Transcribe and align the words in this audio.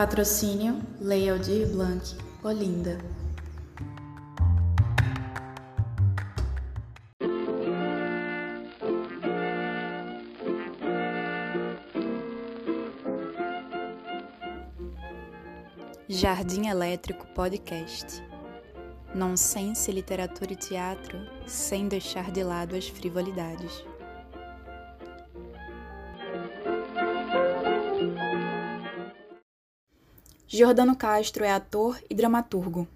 Patrocínio 0.00 0.80
Lei 0.98 1.28
Aldir 1.28 1.68
Blanc, 1.68 2.16
Olinda. 2.42 2.96
Jardim 16.08 16.68
Elétrico 16.68 17.26
Podcast. 17.34 18.24
Nonsense, 19.14 19.92
literatura 19.92 20.54
e 20.54 20.56
teatro, 20.56 21.18
sem 21.46 21.88
deixar 21.88 22.30
de 22.30 22.42
lado 22.42 22.74
as 22.74 22.88
frivolidades. 22.88 23.89
Giordano 30.60 30.94
Castro 30.94 31.42
é 31.42 31.50
ator 31.50 31.98
e 32.10 32.14
dramaturgo. 32.14 32.86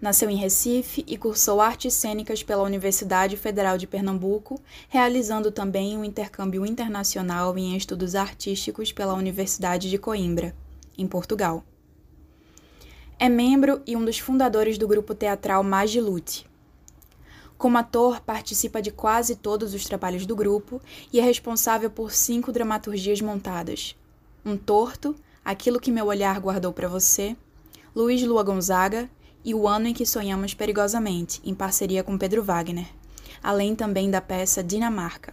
Nasceu 0.00 0.30
em 0.30 0.36
Recife 0.36 1.04
e 1.06 1.18
cursou 1.18 1.60
artes 1.60 1.92
cênicas 1.92 2.42
pela 2.42 2.62
Universidade 2.62 3.36
Federal 3.36 3.76
de 3.76 3.86
Pernambuco, 3.86 4.58
realizando 4.88 5.52
também 5.52 5.98
um 5.98 6.02
intercâmbio 6.02 6.64
internacional 6.64 7.58
em 7.58 7.76
estudos 7.76 8.14
artísticos 8.14 8.90
pela 8.90 9.12
Universidade 9.12 9.90
de 9.90 9.98
Coimbra, 9.98 10.56
em 10.96 11.06
Portugal. 11.06 11.62
É 13.18 13.28
membro 13.28 13.82
e 13.86 13.94
um 13.94 14.02
dos 14.02 14.18
fundadores 14.18 14.78
do 14.78 14.88
grupo 14.88 15.14
teatral 15.14 15.62
Magilute. 15.62 16.46
Como 17.58 17.76
ator, 17.76 18.22
participa 18.22 18.80
de 18.80 18.90
quase 18.90 19.36
todos 19.36 19.74
os 19.74 19.84
trabalhos 19.84 20.24
do 20.24 20.34
grupo 20.34 20.80
e 21.12 21.20
é 21.20 21.22
responsável 21.22 21.90
por 21.90 22.12
cinco 22.12 22.50
dramaturgias 22.50 23.20
montadas: 23.20 23.94
Um 24.42 24.56
Torto, 24.56 25.14
Aquilo 25.48 25.80
que 25.80 25.90
Meu 25.90 26.04
Olhar 26.04 26.38
Guardou 26.38 26.74
para 26.74 26.88
Você, 26.88 27.34
Luiz 27.96 28.22
Lua 28.22 28.42
Gonzaga 28.42 29.08
e 29.42 29.54
O 29.54 29.66
Ano 29.66 29.86
em 29.86 29.94
que 29.94 30.04
Sonhamos 30.04 30.52
Perigosamente, 30.52 31.40
em 31.42 31.54
parceria 31.54 32.04
com 32.04 32.18
Pedro 32.18 32.44
Wagner, 32.44 32.86
além 33.42 33.74
também 33.74 34.10
da 34.10 34.20
peça 34.20 34.62
Dinamarca. 34.62 35.32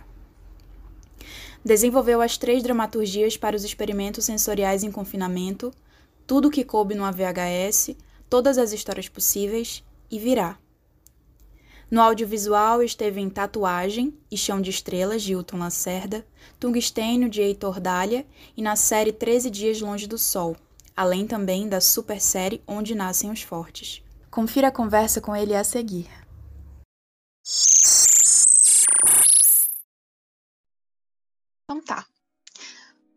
Desenvolveu 1.65 2.21
as 2.21 2.37
três 2.37 2.63
dramaturgias 2.63 3.35
para 3.35 3.57
os 3.57 3.65
experimentos 3.65 4.23
sensoriais 4.23 4.85
em 4.85 4.91
confinamento, 4.91 5.73
tudo 6.25 6.49
que 6.49 6.63
coube 6.63 6.95
no 6.95 7.03
VHS, 7.03 7.97
todas 8.29 8.57
as 8.57 8.71
histórias 8.71 9.09
possíveis 9.09 9.83
e 10.09 10.17
virá. 10.17 10.57
No 11.89 12.01
audiovisual 12.01 12.81
esteve 12.81 13.21
em 13.21 13.29
Tatuagem 13.29 14.17
e 14.31 14.37
Chão 14.37 14.59
de 14.59 14.71
Estrelas, 14.71 15.21
de 15.21 15.33
Hilton 15.33 15.57
Lacerda, 15.57 16.25
Tungstênio, 16.59 17.29
de 17.29 17.41
Heitor 17.41 17.79
Dália 17.79 18.25
e 18.57 18.61
na 18.61 18.75
série 18.75 19.13
13 19.13 19.51
Dias 19.51 19.79
Longe 19.79 20.07
do 20.07 20.17
Sol, 20.17 20.55
além 20.97 21.27
também 21.27 21.69
da 21.69 21.79
super 21.79 22.19
série 22.19 22.61
Onde 22.67 22.95
Nascem 22.95 23.29
os 23.29 23.43
Fortes. 23.43 24.01
Confira 24.31 24.69
a 24.69 24.71
conversa 24.71 25.21
com 25.21 25.35
ele 25.35 25.55
a 25.55 25.63
seguir. 25.63 26.07
Então 31.63 31.81
tá. 31.83 32.05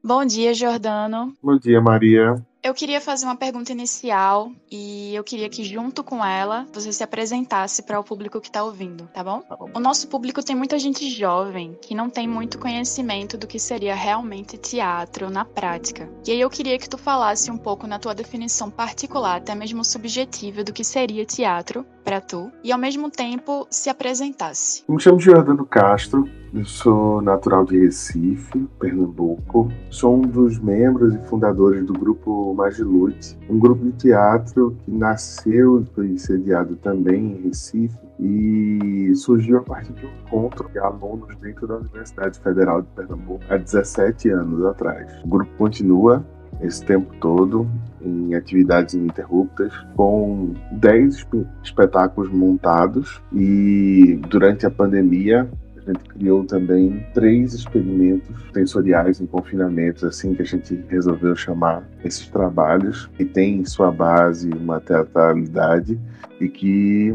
Bom 0.04 0.24
dia, 0.24 0.52
Jordano. 0.52 1.34
Bom 1.42 1.58
dia, 1.58 1.80
Maria. 1.80 2.46
Eu 2.60 2.74
queria 2.74 3.00
fazer 3.00 3.24
uma 3.24 3.36
pergunta 3.36 3.70
inicial 3.70 4.50
e 4.70 5.14
eu 5.14 5.22
queria 5.22 5.48
que, 5.48 5.62
junto 5.62 6.02
com 6.02 6.24
ela, 6.24 6.66
você 6.72 6.92
se 6.92 7.04
apresentasse 7.04 7.82
para 7.82 8.00
o 8.00 8.04
público 8.04 8.40
que 8.40 8.48
está 8.48 8.64
ouvindo, 8.64 9.08
tá 9.14 9.22
bom? 9.22 9.40
Tá 9.42 9.56
bom. 9.56 9.70
O 9.72 9.78
nosso 9.78 10.08
público 10.08 10.42
tem 10.42 10.56
muita 10.56 10.76
gente 10.76 11.08
jovem 11.08 11.78
que 11.80 11.94
não 11.94 12.10
tem 12.10 12.26
muito 12.26 12.58
conhecimento 12.58 13.38
do 13.38 13.46
que 13.46 13.60
seria 13.60 13.94
realmente 13.94 14.58
teatro 14.58 15.30
na 15.30 15.44
prática. 15.44 16.10
E 16.26 16.32
aí 16.32 16.40
eu 16.40 16.50
queria 16.50 16.78
que 16.78 16.88
tu 16.88 16.98
falasse 16.98 17.48
um 17.48 17.56
pouco 17.56 17.86
na 17.86 17.98
tua 17.98 18.14
definição 18.14 18.70
particular, 18.70 19.36
até 19.36 19.54
mesmo 19.54 19.84
subjetiva, 19.84 20.64
do 20.64 20.72
que 20.72 20.82
seria 20.82 21.24
teatro 21.24 21.86
para 22.08 22.22
tu 22.22 22.50
e 22.64 22.72
ao 22.72 22.78
mesmo 22.78 23.10
tempo 23.10 23.66
se 23.68 23.90
apresentasse. 23.90 24.82
Me 24.88 24.98
chamo 24.98 25.20
Giordano 25.20 25.66
Castro, 25.66 26.26
eu 26.54 26.64
sou 26.64 27.20
natural 27.20 27.66
de 27.66 27.78
Recife, 27.78 28.66
Pernambuco. 28.80 29.70
Sou 29.90 30.16
um 30.16 30.22
dos 30.22 30.58
membros 30.58 31.14
e 31.14 31.18
fundadores 31.28 31.84
do 31.84 31.92
grupo 31.92 32.54
Magilute, 32.54 33.36
um 33.50 33.58
grupo 33.58 33.84
de 33.84 33.92
teatro 33.92 34.74
que 34.86 34.90
nasceu 34.90 35.82
e 35.82 35.86
foi 35.94 36.16
sediado 36.16 36.76
também 36.76 37.32
em 37.32 37.42
Recife 37.42 37.98
e 38.18 39.12
surgiu 39.14 39.58
a 39.58 39.62
partir 39.62 39.92
de 39.92 40.06
um 40.06 40.10
encontro 40.22 40.66
de 40.70 40.78
alunos 40.78 41.36
dentro 41.42 41.66
da 41.66 41.76
Universidade 41.76 42.40
Federal 42.40 42.80
de 42.80 42.88
Pernambuco 42.88 43.44
há 43.50 43.58
17 43.58 44.30
anos 44.30 44.64
atrás. 44.64 45.12
O 45.22 45.28
grupo 45.28 45.50
continua 45.58 46.24
esse 46.60 46.84
tempo 46.84 47.14
todo 47.20 47.68
em 48.00 48.34
atividades 48.34 48.94
ininterruptas, 48.94 49.72
com 49.94 50.54
10 50.72 51.26
espetáculos 51.62 52.30
montados 52.30 53.20
e 53.32 54.20
durante 54.28 54.66
a 54.66 54.70
pandemia 54.70 55.48
a 55.76 55.92
gente 55.92 56.04
criou 56.04 56.44
também 56.44 57.06
três 57.14 57.54
experimentos 57.54 58.36
sensoriais 58.52 59.20
em 59.20 59.26
confinamentos, 59.26 60.04
assim 60.04 60.34
que 60.34 60.42
a 60.42 60.44
gente 60.44 60.84
resolveu 60.88 61.34
chamar 61.34 61.82
esses 62.04 62.28
trabalhos, 62.28 63.06
que 63.16 63.24
tem 63.24 63.60
em 63.60 63.64
sua 63.64 63.90
base 63.90 64.50
uma 64.50 64.80
teatralidade 64.80 65.98
e 66.38 66.48
que 66.48 67.14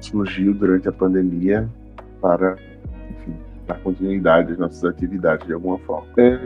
surgiu 0.00 0.52
durante 0.52 0.86
a 0.86 0.92
pandemia 0.92 1.66
para, 2.20 2.56
enfim, 3.10 3.34
dar 3.66 3.78
continuidade 3.80 4.52
às 4.52 4.58
nossas 4.58 4.84
atividades 4.84 5.46
de 5.46 5.54
alguma 5.54 5.78
forma. 5.78 6.08
É, 6.18 6.38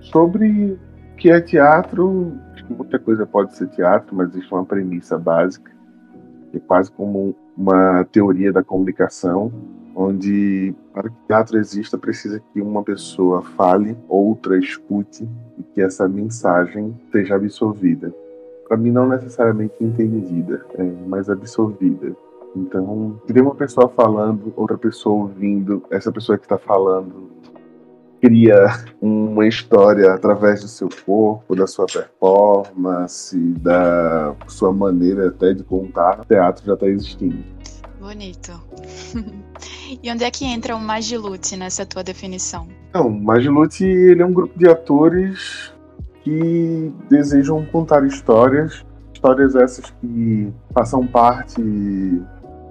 sobre 0.00 0.78
que 1.20 1.30
é 1.30 1.38
teatro, 1.38 2.32
acho 2.54 2.64
que 2.64 2.72
muita 2.72 2.98
coisa 2.98 3.26
pode 3.26 3.54
ser 3.54 3.68
teatro, 3.68 4.16
mas 4.16 4.30
existe 4.30 4.52
uma 4.54 4.64
premissa 4.64 5.18
básica, 5.18 5.70
que 6.50 6.56
é 6.56 6.60
quase 6.60 6.90
como 6.90 7.36
uma 7.54 8.04
teoria 8.04 8.50
da 8.50 8.64
comunicação, 8.64 9.52
onde 9.94 10.74
para 10.94 11.10
que 11.10 11.16
teatro 11.26 11.58
exista 11.58 11.98
precisa 11.98 12.40
que 12.40 12.62
uma 12.62 12.82
pessoa 12.82 13.42
fale, 13.42 13.94
outra 14.08 14.56
escute 14.58 15.28
e 15.58 15.62
que 15.62 15.82
essa 15.82 16.08
mensagem 16.08 16.98
seja 17.12 17.36
absorvida. 17.36 18.10
Para 18.66 18.78
mim 18.78 18.90
não 18.90 19.06
necessariamente 19.06 19.74
entendida, 19.78 20.64
é, 20.78 20.82
mas 21.06 21.28
absorvida. 21.28 22.16
Então, 22.56 23.20
se 23.26 23.32
tem 23.34 23.42
uma 23.42 23.54
pessoa 23.54 23.88
falando, 23.90 24.54
outra 24.56 24.78
pessoa 24.78 25.24
ouvindo, 25.24 25.84
essa 25.90 26.10
pessoa 26.10 26.38
que 26.38 26.46
está 26.46 26.56
falando 26.56 27.28
cria 28.20 28.84
uma 29.00 29.46
história 29.46 30.12
através 30.12 30.60
do 30.60 30.68
seu 30.68 30.88
corpo, 31.04 31.56
da 31.56 31.66
sua 31.66 31.86
performance, 31.86 33.36
da 33.60 34.34
sua 34.46 34.72
maneira 34.72 35.28
até 35.28 35.54
de 35.54 35.64
contar, 35.64 36.20
o 36.20 36.24
teatro 36.24 36.64
já 36.64 36.74
está 36.74 36.86
existindo. 36.86 37.42
Bonito. 37.98 38.52
e 40.02 40.10
onde 40.10 40.24
é 40.24 40.30
que 40.30 40.44
entra 40.44 40.74
o 40.74 40.80
Magilute 40.80 41.56
nessa 41.56 41.84
tua 41.84 42.02
definição? 42.02 42.66
Não, 42.94 43.08
o 43.08 43.22
Magilute 43.22 43.84
ele 43.84 44.22
é 44.22 44.26
um 44.26 44.32
grupo 44.32 44.58
de 44.58 44.68
atores 44.68 45.72
que 46.22 46.92
desejam 47.08 47.64
contar 47.66 48.04
histórias, 48.06 48.84
histórias 49.12 49.54
essas 49.54 49.90
que 50.00 50.52
façam 50.72 51.06
parte 51.06 51.60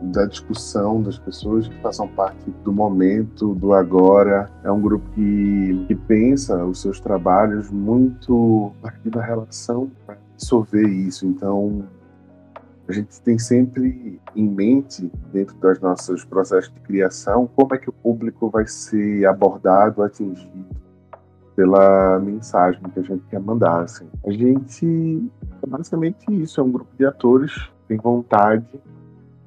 da 0.02 0.26
discussão 0.26 1.02
das 1.02 1.18
pessoas, 1.18 1.68
que 1.68 1.82
façam 1.82 2.08
parte 2.08 2.50
do 2.64 2.72
momento, 2.72 3.54
do 3.56 3.74
agora. 3.74 4.50
É 4.64 4.72
um 4.72 4.82
grupo 4.82 5.10
que, 5.12 5.86
que 5.88 5.96
pensa 5.96 6.64
os 6.66 6.82
seus 6.82 7.00
trabalhos 7.00 7.70
muito 7.70 8.72
a 8.80 8.84
partir 8.84 9.10
da 9.10 9.22
relação 9.22 9.92
para 10.06 10.18
dissolver 10.36 10.88
isso. 10.88 11.26
Então, 11.26 11.84
a 12.88 12.92
gente 12.92 13.22
tem 13.22 13.38
sempre 13.38 14.20
em 14.36 14.50
mente, 14.50 15.12
dentro 15.32 15.56
dos 15.58 15.80
nossos 15.80 16.26
processos 16.26 16.74
de 16.74 16.80
criação, 16.80 17.48
como 17.56 17.76
é 17.76 17.78
que 17.78 17.90
o 17.90 17.94
público 17.94 18.50
vai 18.50 18.66
ser 18.66 19.26
abordado, 19.28 20.02
atingido 20.02 20.80
pela 21.56 22.18
mensagem 22.20 22.82
que 22.94 23.00
a 23.00 23.04
gente 23.04 23.24
quer 23.30 23.40
mandar. 23.40 23.82
Assim. 23.82 24.08
A 24.26 24.32
gente 24.32 25.30
é 25.62 25.68
basicamente 25.68 26.26
isso, 26.30 26.60
é 26.62 26.64
um 26.64 26.72
grupo 26.72 26.90
de 26.98 27.06
atores 27.06 27.54
que 27.54 27.90
tem 27.90 27.98
vontade, 27.98 28.66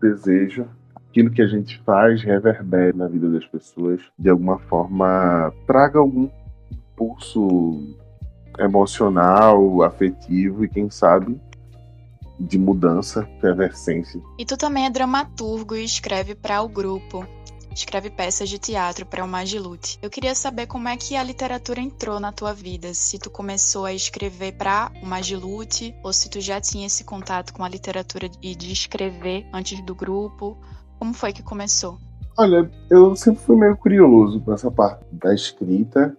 deseja, 0.02 0.66
aquilo 1.08 1.30
que 1.30 1.40
a 1.40 1.46
gente 1.46 1.80
faz 1.84 2.22
reverbere 2.22 2.96
na 2.96 3.06
vida 3.06 3.30
das 3.30 3.46
pessoas, 3.46 4.00
de 4.18 4.28
alguma 4.28 4.58
forma 4.58 5.52
traga 5.66 5.98
algum 5.98 6.28
impulso 6.70 7.96
emocional, 8.58 9.82
afetivo 9.82 10.64
e 10.64 10.68
quem 10.68 10.90
sabe 10.90 11.40
de 12.38 12.58
mudança, 12.58 13.28
efervescência. 13.38 14.20
E 14.38 14.44
tu 14.44 14.56
também 14.56 14.86
é 14.86 14.90
dramaturgo 14.90 15.76
e 15.76 15.84
escreve 15.84 16.34
para 16.34 16.60
o 16.60 16.68
grupo. 16.68 17.26
Escreve 17.74 18.10
peças 18.10 18.48
de 18.48 18.58
teatro 18.58 19.06
para 19.06 19.24
o 19.24 19.28
Magilute. 19.28 19.98
Eu 20.02 20.10
queria 20.10 20.34
saber 20.34 20.66
como 20.66 20.88
é 20.88 20.96
que 20.96 21.16
a 21.16 21.22
literatura 21.22 21.80
entrou 21.80 22.20
na 22.20 22.30
tua 22.30 22.52
vida. 22.52 22.92
Se 22.92 23.18
tu 23.18 23.30
começou 23.30 23.86
a 23.86 23.94
escrever 23.94 24.52
para 24.52 24.92
o 25.02 25.06
Magilute 25.06 25.94
ou 26.02 26.12
se 26.12 26.28
tu 26.28 26.40
já 26.40 26.60
tinha 26.60 26.86
esse 26.86 27.02
contato 27.02 27.52
com 27.52 27.64
a 27.64 27.68
literatura 27.68 28.28
e 28.42 28.54
de 28.54 28.72
escrever 28.72 29.46
antes 29.52 29.80
do 29.84 29.94
grupo. 29.94 30.58
Como 30.98 31.14
foi 31.14 31.32
que 31.32 31.42
começou? 31.42 31.98
Olha, 32.36 32.70
eu 32.90 33.14
sempre 33.16 33.42
fui 33.42 33.56
meio 33.56 33.76
curioso 33.76 34.40
com 34.40 34.52
essa 34.52 34.70
parte 34.70 35.04
da 35.12 35.34
escrita. 35.34 36.16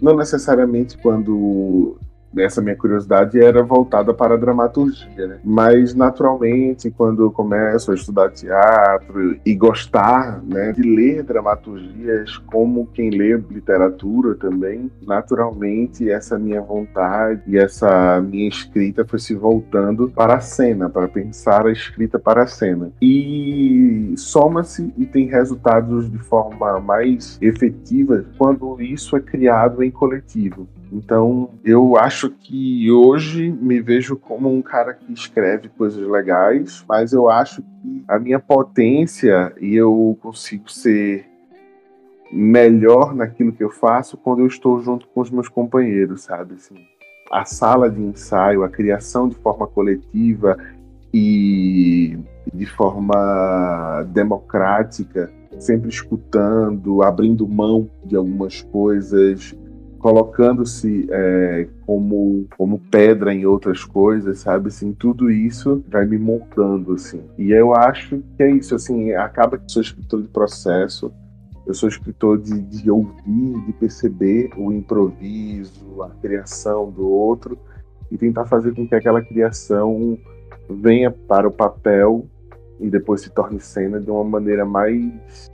Não 0.00 0.16
necessariamente 0.16 0.96
quando 0.98 1.98
essa 2.36 2.60
minha 2.60 2.76
curiosidade 2.76 3.40
era 3.40 3.62
voltada 3.62 4.14
para 4.14 4.34
a 4.34 4.36
dramaturgia, 4.36 5.26
né? 5.26 5.38
Mas 5.44 5.94
naturalmente, 5.94 6.90
quando 6.90 7.22
eu 7.22 7.30
começo 7.30 7.90
a 7.90 7.94
estudar 7.94 8.30
teatro 8.30 9.38
e 9.44 9.54
gostar, 9.54 10.42
né, 10.42 10.72
de 10.72 10.82
ler 10.82 11.22
dramaturgias 11.22 12.38
como 12.38 12.86
quem 12.86 13.10
lê 13.10 13.36
literatura 13.36 14.34
também, 14.34 14.90
naturalmente 15.06 16.08
essa 16.08 16.38
minha 16.38 16.60
vontade 16.60 17.42
e 17.46 17.58
essa 17.58 18.20
minha 18.20 18.48
escrita 18.48 19.04
foi 19.04 19.18
se 19.18 19.34
voltando 19.34 20.10
para 20.10 20.34
a 20.34 20.40
cena, 20.40 20.88
para 20.88 21.08
pensar 21.08 21.66
a 21.66 21.72
escrita 21.72 22.18
para 22.18 22.42
a 22.42 22.46
cena. 22.46 22.90
E 23.00 24.14
soma-se 24.16 24.92
e 24.96 25.06
tem 25.06 25.26
resultados 25.26 26.10
de 26.10 26.18
forma 26.18 26.80
mais 26.80 27.38
efetiva 27.40 28.24
quando 28.38 28.80
isso 28.80 29.16
é 29.16 29.20
criado 29.20 29.82
em 29.82 29.90
coletivo. 29.90 30.68
Então, 30.92 31.48
eu 31.64 31.96
acho 31.96 32.28
que 32.28 32.90
hoje 32.90 33.50
me 33.50 33.80
vejo 33.80 34.14
como 34.14 34.54
um 34.54 34.60
cara 34.60 34.92
que 34.92 35.10
escreve 35.10 35.70
coisas 35.70 36.06
legais, 36.06 36.84
mas 36.86 37.14
eu 37.14 37.30
acho 37.30 37.62
que 37.62 38.04
a 38.06 38.18
minha 38.18 38.38
potência 38.38 39.54
e 39.58 39.74
eu 39.74 40.18
consigo 40.20 40.70
ser 40.70 41.26
melhor 42.30 43.14
naquilo 43.14 43.52
que 43.52 43.64
eu 43.64 43.70
faço 43.70 44.18
quando 44.18 44.40
eu 44.40 44.46
estou 44.46 44.80
junto 44.82 45.08
com 45.08 45.22
os 45.22 45.30
meus 45.30 45.48
companheiros, 45.48 46.24
sabe? 46.24 46.54
Assim, 46.54 46.74
a 47.30 47.46
sala 47.46 47.88
de 47.88 48.02
ensaio, 48.02 48.62
a 48.62 48.68
criação 48.68 49.30
de 49.30 49.34
forma 49.36 49.66
coletiva 49.66 50.58
e 51.12 52.18
de 52.52 52.66
forma 52.66 54.06
democrática, 54.12 55.32
sempre 55.58 55.88
escutando, 55.88 57.02
abrindo 57.02 57.48
mão 57.48 57.88
de 58.04 58.14
algumas 58.14 58.60
coisas, 58.60 59.54
colocando-se 60.02 61.06
é, 61.08 61.68
como, 61.86 62.48
como 62.58 62.80
pedra 62.90 63.32
em 63.32 63.46
outras 63.46 63.84
coisas, 63.84 64.40
sabe? 64.40 64.66
Assim, 64.66 64.92
tudo 64.92 65.30
isso 65.30 65.82
vai 65.88 66.04
me 66.04 66.18
montando, 66.18 66.94
assim. 66.94 67.22
E 67.38 67.52
eu 67.52 67.72
acho 67.72 68.20
que 68.36 68.42
é 68.42 68.50
isso, 68.50 68.74
assim, 68.74 69.12
acaba 69.12 69.56
que 69.56 69.70
sou 69.70 69.80
escritor 69.80 70.20
de 70.20 70.28
processo, 70.28 71.12
eu 71.64 71.72
sou 71.72 71.88
escritor 71.88 72.40
de, 72.40 72.60
de 72.60 72.90
ouvir, 72.90 73.64
de 73.64 73.72
perceber 73.74 74.50
o 74.56 74.72
improviso, 74.72 76.02
a 76.02 76.10
criação 76.20 76.90
do 76.90 77.08
outro 77.08 77.56
e 78.10 78.18
tentar 78.18 78.46
fazer 78.46 78.74
com 78.74 78.86
que 78.86 78.96
aquela 78.96 79.22
criação 79.22 80.18
venha 80.68 81.12
para 81.12 81.46
o 81.46 81.52
papel 81.52 82.26
e 82.80 82.90
depois 82.90 83.20
se 83.20 83.30
torne 83.30 83.60
cena 83.60 84.00
de 84.00 84.10
uma 84.10 84.24
maneira 84.24 84.64
mais 84.64 85.48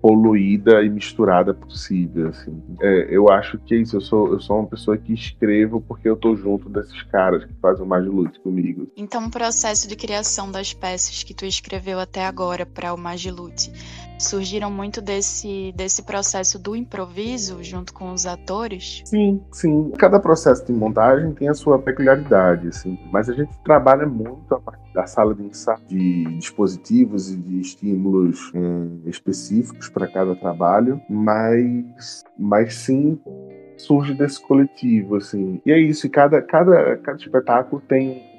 poluída 0.00 0.82
e 0.82 0.88
misturada 0.88 1.52
possível, 1.52 2.28
assim. 2.28 2.62
É, 2.80 3.08
eu 3.10 3.28
acho 3.28 3.58
que 3.58 3.74
é 3.74 3.78
isso, 3.78 3.96
eu 3.96 4.00
sou, 4.00 4.32
eu 4.32 4.40
sou 4.40 4.60
uma 4.60 4.68
pessoa 4.68 4.96
que 4.96 5.12
escrevo 5.12 5.80
porque 5.80 6.08
eu 6.08 6.16
tô 6.16 6.36
junto 6.36 6.68
desses 6.68 7.02
caras 7.04 7.44
que 7.44 7.52
fazem 7.60 7.84
o 7.84 7.88
Magilute 7.88 8.38
comigo. 8.40 8.86
Então 8.96 9.26
o 9.26 9.30
processo 9.30 9.88
de 9.88 9.96
criação 9.96 10.50
das 10.50 10.72
peças 10.72 11.22
que 11.22 11.34
tu 11.34 11.44
escreveu 11.44 11.98
até 11.98 12.24
agora 12.24 12.64
para 12.64 12.94
o 12.94 12.98
Magilute 12.98 13.70
surgiram 14.18 14.70
muito 14.70 15.00
desse, 15.00 15.72
desse 15.76 16.02
processo 16.02 16.58
do 16.58 16.74
improviso 16.74 17.62
junto 17.62 17.92
com 17.92 18.12
os 18.12 18.26
atores? 18.26 19.02
Sim, 19.04 19.40
sim. 19.52 19.92
Cada 19.98 20.18
processo 20.18 20.64
de 20.64 20.72
montagem 20.72 21.32
tem 21.32 21.48
a 21.48 21.54
sua 21.54 21.78
peculiaridade, 21.78 22.68
assim, 22.68 22.98
mas 23.10 23.28
a 23.28 23.32
gente 23.32 23.56
trabalha 23.64 24.06
muito 24.06 24.54
a 24.54 24.60
partir 24.60 24.92
da 24.92 25.06
sala 25.06 25.34
de 25.34 25.42
ensaio, 25.42 25.80
de 25.86 26.24
dispositivos 26.38 27.30
e 27.30 27.36
de 27.36 27.60
estímulos 27.60 28.50
hum, 28.54 29.00
específicos 29.06 29.88
para 29.88 30.06
cada 30.06 30.34
trabalho, 30.34 31.00
mas, 31.08 32.24
mas 32.38 32.74
sim 32.74 33.18
surge 33.76 34.14
desse 34.14 34.40
coletivo, 34.40 35.16
assim. 35.16 35.60
E 35.66 35.70
é 35.70 35.78
isso, 35.78 36.08
cada, 36.10 36.40
cada, 36.40 36.96
cada 36.96 37.18
espetáculo 37.18 37.82
tem 37.86 38.35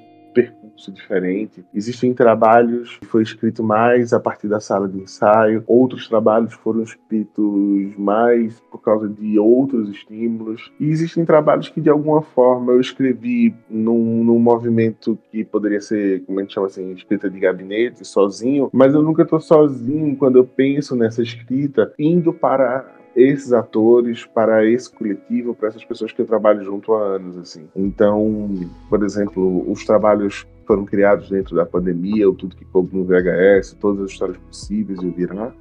diferente. 0.86 1.64
Existem 1.74 2.14
trabalhos 2.14 2.96
que 2.98 3.06
foi 3.06 3.22
escrito 3.22 3.62
mais 3.62 4.12
a 4.12 4.20
partir 4.20 4.48
da 4.48 4.60
sala 4.60 4.88
de 4.88 4.98
ensaio, 4.98 5.64
outros 5.66 6.08
trabalhos 6.08 6.54
foram 6.54 6.82
escritos 6.82 7.96
mais 7.96 8.60
por 8.70 8.78
causa 8.78 9.08
de 9.08 9.38
outros 9.38 9.88
estímulos, 9.88 10.72
e 10.78 10.86
existem 10.86 11.24
trabalhos 11.24 11.68
que 11.68 11.80
de 11.80 11.90
alguma 11.90 12.22
forma 12.22 12.72
eu 12.72 12.80
escrevi 12.80 13.54
num, 13.68 14.24
num 14.24 14.38
movimento 14.38 15.18
que 15.30 15.44
poderia 15.44 15.80
ser, 15.80 16.24
como 16.24 16.38
a 16.38 16.42
gente 16.42 16.54
chama 16.54 16.66
assim, 16.66 16.92
escrita 16.92 17.28
de 17.28 17.38
gabinete, 17.38 18.06
sozinho, 18.06 18.70
mas 18.72 18.94
eu 18.94 19.02
nunca 19.02 19.22
estou 19.22 19.40
sozinho 19.40 20.16
quando 20.16 20.36
eu 20.36 20.44
penso 20.44 20.94
nessa 20.94 21.22
escrita, 21.22 21.92
indo 21.98 22.32
para 22.32 22.97
esses 23.18 23.52
atores, 23.52 24.24
para 24.24 24.64
esse 24.64 24.90
coletivo, 24.90 25.54
para 25.54 25.68
essas 25.68 25.84
pessoas 25.84 26.12
que 26.12 26.22
eu 26.22 26.26
trabalho 26.26 26.62
junto 26.62 26.94
há 26.94 27.16
anos, 27.16 27.36
assim. 27.36 27.68
Então, 27.74 28.48
por 28.88 29.02
exemplo, 29.02 29.70
os 29.70 29.84
trabalhos 29.84 30.46
foram 30.66 30.84
criados 30.84 31.28
dentro 31.30 31.56
da 31.56 31.66
pandemia, 31.66 32.28
o 32.28 32.34
Tudo 32.34 32.54
que 32.54 32.64
Coube 32.64 32.96
no 32.96 33.04
VHS, 33.04 33.76
todas 33.80 34.04
as 34.04 34.10
histórias 34.12 34.36
possíveis 34.38 35.00
de 35.00 35.10
Virá, 35.10 35.52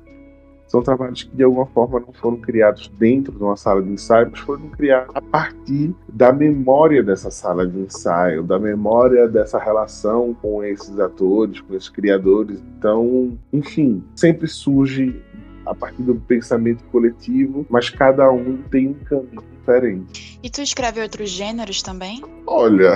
são 0.67 0.83
trabalhos 0.83 1.23
que 1.23 1.35
de 1.35 1.43
alguma 1.43 1.65
forma 1.65 1.99
não 1.99 2.11
foram 2.11 2.37
criados 2.37 2.91
dentro 2.99 3.31
de 3.31 3.41
uma 3.41 3.55
sala 3.55 3.81
de 3.81 3.89
ensaio, 3.89 4.29
mas 4.29 4.41
foram 4.41 4.67
criados 4.69 5.15
a 5.15 5.21
partir 5.21 5.95
da 6.09 6.33
memória 6.33 7.01
dessa 7.01 7.31
sala 7.31 7.65
de 7.65 7.79
ensaio, 7.79 8.43
da 8.43 8.59
memória 8.59 9.27
dessa 9.29 9.57
relação 9.57 10.35
com 10.41 10.61
esses 10.63 10.99
atores, 10.99 11.61
com 11.61 11.73
esses 11.73 11.89
criadores. 11.89 12.61
Então, 12.77 13.37
enfim, 13.51 14.03
sempre 14.13 14.45
surge 14.47 15.21
a 15.69 15.75
partir 15.75 16.01
do 16.03 16.15
pensamento 16.15 16.83
coletivo, 16.85 17.65
mas 17.69 17.89
cada 17.89 18.31
um 18.31 18.57
tem 18.71 18.89
um 18.89 18.93
caminho 18.93 19.43
diferente. 19.51 20.39
E 20.41 20.49
tu 20.49 20.61
escreve 20.61 21.01
outros 21.01 21.29
gêneros 21.29 21.81
também? 21.81 22.23
Olha. 22.45 22.95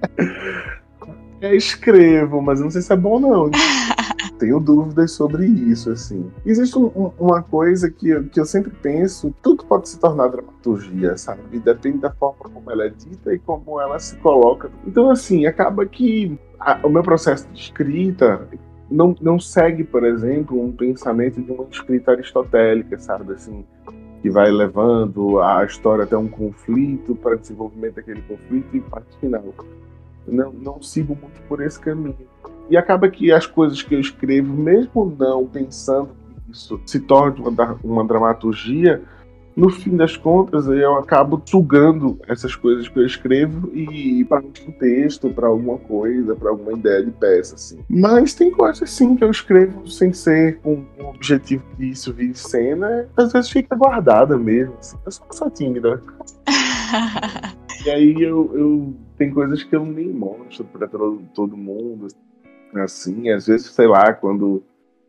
é, 1.40 1.54
escrevo, 1.54 2.40
mas 2.40 2.60
não 2.60 2.70
sei 2.70 2.82
se 2.82 2.92
é 2.92 2.96
bom 2.96 3.20
não. 3.20 3.50
Tenho 4.38 4.58
dúvidas 4.58 5.12
sobre 5.12 5.46
isso, 5.46 5.90
assim. 5.90 6.30
Existe 6.46 6.78
um, 6.78 7.12
uma 7.18 7.42
coisa 7.42 7.90
que 7.90 8.08
eu, 8.08 8.24
que 8.24 8.40
eu 8.40 8.46
sempre 8.46 8.70
penso, 8.70 9.34
tudo 9.42 9.64
pode 9.66 9.86
se 9.88 9.98
tornar 9.98 10.28
dramaturgia, 10.28 11.16
sabe? 11.18 11.58
Depende 11.58 11.98
da 11.98 12.10
forma 12.10 12.48
como 12.48 12.70
ela 12.70 12.86
é 12.86 12.88
dita 12.88 13.34
e 13.34 13.38
como 13.38 13.78
ela 13.78 13.98
se 13.98 14.16
coloca. 14.16 14.70
Então, 14.86 15.10
assim, 15.10 15.44
acaba 15.44 15.84
que 15.84 16.38
a, 16.58 16.80
o 16.82 16.88
meu 16.88 17.02
processo 17.02 17.46
de 17.52 17.60
escrita 17.60 18.48
não, 18.90 19.14
não 19.20 19.38
segue, 19.38 19.84
por 19.84 20.04
exemplo, 20.04 20.60
um 20.60 20.72
pensamento 20.72 21.40
de 21.40 21.50
uma 21.52 21.66
escrita 21.70 22.12
aristotélica, 22.12 22.98
sabe? 22.98 23.34
Assim, 23.34 23.64
que 24.20 24.28
vai 24.28 24.50
levando 24.50 25.40
a 25.40 25.64
história 25.64 26.04
até 26.04 26.16
um 26.16 26.28
conflito 26.28 27.14
para 27.14 27.36
desenvolvimento 27.36 27.94
daquele 27.94 28.20
conflito 28.22 28.76
e 28.76 28.80
parte 28.80 29.16
final. 29.18 29.54
Não, 30.26 30.52
não 30.52 30.82
sigo 30.82 31.16
muito 31.20 31.40
por 31.48 31.62
esse 31.62 31.78
caminho. 31.78 32.16
E 32.68 32.76
acaba 32.76 33.08
que 33.08 33.32
as 33.32 33.46
coisas 33.46 33.82
que 33.82 33.94
eu 33.94 34.00
escrevo, 34.00 34.52
mesmo 34.52 35.16
não 35.18 35.46
pensando 35.46 36.10
que 36.44 36.52
isso 36.52 36.80
se 36.84 37.00
torne 37.00 37.40
uma, 37.40 37.78
uma 37.82 38.04
dramaturgia, 38.04 39.02
no 39.56 39.70
fim 39.70 39.96
das 39.96 40.16
contas, 40.16 40.66
eu 40.66 40.96
acabo 40.96 41.42
sugando 41.44 42.18
essas 42.28 42.54
coisas 42.54 42.88
que 42.88 42.98
eu 42.98 43.04
escrevo 43.04 43.70
e 43.74 44.24
para 44.24 44.40
um 44.40 44.72
texto, 44.72 45.28
para 45.30 45.48
alguma 45.48 45.78
coisa, 45.78 46.34
para 46.34 46.50
alguma 46.50 46.72
ideia 46.72 47.04
de 47.04 47.10
peça, 47.10 47.54
assim. 47.56 47.80
Mas 47.88 48.34
tem 48.34 48.50
coisas, 48.50 48.88
sim, 48.90 49.16
que 49.16 49.24
eu 49.24 49.30
escrevo 49.30 49.86
sem 49.86 50.12
ser 50.12 50.58
com 50.60 50.84
o 50.98 51.06
objetivo 51.06 51.64
de 51.78 51.90
isso 51.90 52.12
vir 52.12 52.34
cena, 52.34 53.08
às 53.16 53.32
vezes 53.32 53.50
fica 53.50 53.76
guardada 53.76 54.38
mesmo. 54.38 54.74
Assim. 54.78 54.96
Eu 55.04 55.12
sou 55.12 55.26
só 55.30 55.50
tímida. 55.50 56.02
e 57.84 57.90
aí 57.90 58.22
eu, 58.22 58.50
eu 58.54 58.94
tem 59.18 59.30
coisas 59.30 59.62
que 59.62 59.76
eu 59.76 59.84
nem 59.84 60.08
mostro 60.08 60.64
para 60.64 60.86
todo, 60.86 61.22
todo 61.34 61.56
mundo, 61.56 62.08
assim, 62.76 63.30
às 63.30 63.46
vezes, 63.46 63.66
sei 63.66 63.86
lá, 63.86 64.12
quando 64.12 64.62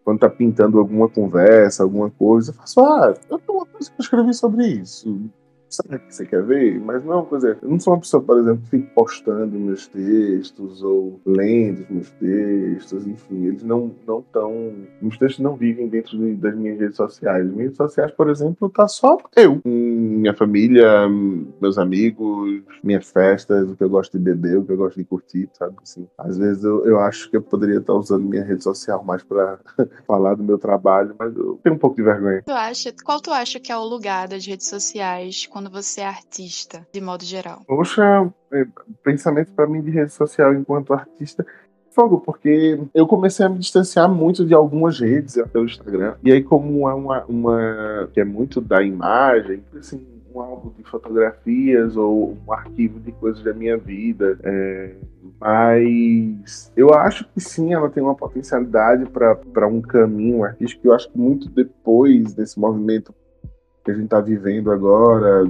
quando 0.04 0.20
tá 0.20 0.30
pintando 0.30 0.80
alguma 0.80 1.08
conversa, 1.08 1.84
alguma 1.84 2.10
coisa, 2.10 2.52
eu 2.52 2.56
faço, 2.56 2.80
ah, 2.80 3.14
eu 3.30 3.40
tenho 3.40 3.60
uma 3.60 3.66
coisa 3.66 3.90
que 3.90 3.96
eu 4.00 4.04
escrevi 4.04 4.34
sobre 4.34 4.68
isso 4.68 5.30
sabe 5.76 5.96
o 5.96 6.00
que 6.00 6.16
você 6.16 6.26
quer 6.26 6.44
ver? 6.44 6.80
Mas 6.80 7.04
não 7.04 7.14
é 7.14 7.16
uma 7.18 7.26
coisa. 7.26 7.58
Eu 7.62 7.70
não 7.70 7.80
sou 7.80 7.94
uma 7.94 8.00
pessoa, 8.00 8.22
por 8.22 8.40
exemplo, 8.40 8.62
que 8.64 8.70
fica 8.70 8.92
postando 8.94 9.60
meus 9.60 9.88
textos 9.88 10.84
ou 10.84 11.20
lendo 11.26 11.86
meus 11.90 12.10
textos, 12.12 13.08
enfim, 13.08 13.46
eles 13.46 13.64
não 13.64 13.92
não 14.06 14.22
tão. 14.22 14.74
Meus 15.02 15.18
textos 15.18 15.44
não 15.44 15.56
vivem 15.56 15.88
dentro 15.88 16.18
de, 16.18 16.36
das 16.36 16.56
minhas 16.56 16.80
redes 16.80 16.98
sociais. 16.98 17.46
As 17.46 17.52
minhas 17.52 17.66
redes 17.66 17.78
sociais, 17.78 18.12
por 18.12 18.30
exemplo, 18.30 18.70
tá 18.70 18.88
só 18.88 19.18
eu. 19.36 19.62
Minha 19.66 20.34
família, 20.34 21.08
meus 21.62 21.78
amigos, 21.78 22.62
minhas 22.84 23.10
festas, 23.10 23.70
o 23.70 23.76
que 23.76 23.84
eu 23.84 23.90
gosto 23.90 24.18
de 24.18 24.24
beber, 24.24 24.58
o 24.58 24.66
que 24.66 24.72
eu 24.72 24.78
gosto 24.78 24.98
de 24.98 25.04
curtir, 25.04 25.50
sabe? 25.54 25.76
Assim, 25.82 26.08
às 26.18 26.38
vezes 26.38 26.64
eu, 26.64 26.86
eu 26.86 27.00
acho 27.00 27.30
que 27.30 27.38
eu 27.38 27.42
poderia 27.42 27.80
estar 27.80 27.94
usando 27.94 28.24
minha 28.24 28.44
rede 28.44 28.64
social 28.64 29.04
mais 29.04 29.24
para 29.24 29.60
falar 30.06 30.36
do 30.36 30.44
meu 30.44 30.58
trabalho, 30.58 31.16
mas 31.18 31.36
eu 31.36 31.60
tenho 31.64 31.76
um 31.76 31.80
pouco 31.80 31.96
de 31.96 32.04
vergonha. 32.04 32.44
Tu 32.46 32.52
acha, 32.52 32.94
qual 33.04 33.20
tu 33.20 33.32
acha 33.32 33.60
que 33.60 33.72
é 33.72 33.78
o 33.78 33.84
lugar 33.84 34.28
das 34.28 34.46
redes 34.46 34.68
sociais 34.68 35.46
quando 35.62 35.70
você 35.70 36.02
é 36.02 36.08
artista, 36.08 36.88
de 36.92 37.00
modo 37.00 37.24
geral? 37.24 37.62
Poxa, 37.68 38.04
é, 38.52 38.66
pensamento 39.04 39.52
para 39.54 39.68
mim 39.68 39.80
de 39.82 39.92
rede 39.92 40.12
social 40.12 40.56
enquanto 40.56 40.92
artista 40.92 41.46
fogo, 41.92 42.22
porque 42.22 42.80
eu 42.96 43.06
comecei 43.06 43.46
a 43.46 43.50
me 43.50 43.60
distanciar 43.60 44.10
muito 44.10 44.46
de 44.46 44.54
algumas 44.54 45.00
redes, 45.00 45.38
até 45.38 45.60
o 45.60 45.66
Instagram. 45.66 46.16
E 46.24 46.32
aí, 46.32 46.42
como 46.42 46.90
é 46.90 46.94
uma, 46.94 47.26
uma 47.26 48.10
que 48.14 48.20
é 48.20 48.24
muito 48.24 48.60
da 48.62 48.82
imagem, 48.82 49.62
assim, 49.78 50.04
uma 50.34 50.46
álbum 50.46 50.72
de 50.78 50.84
fotografias 50.84 51.98
ou 51.98 52.38
um 52.48 52.54
arquivo 52.54 53.00
de 53.00 53.12
coisas 53.12 53.44
da 53.44 53.54
minha 53.54 53.78
vida. 53.78 54.40
É, 54.42 54.96
mas 55.40 56.72
eu 56.76 56.94
acho 56.94 57.28
que 57.34 57.42
sim, 57.42 57.74
ela 57.74 57.90
tem 57.90 58.02
uma 58.02 58.16
potencialidade 58.16 59.06
para 59.08 59.68
um 59.68 59.82
caminho 59.82 60.44
artístico. 60.44 60.88
Eu 60.88 60.94
acho 60.94 61.12
que 61.12 61.18
muito 61.18 61.50
depois 61.50 62.34
desse 62.34 62.58
movimento 62.58 63.14
que 63.84 63.92
a 63.92 63.94
gente 63.94 64.06
está 64.06 64.20
vivendo 64.20 64.72
agora, 64.72 65.44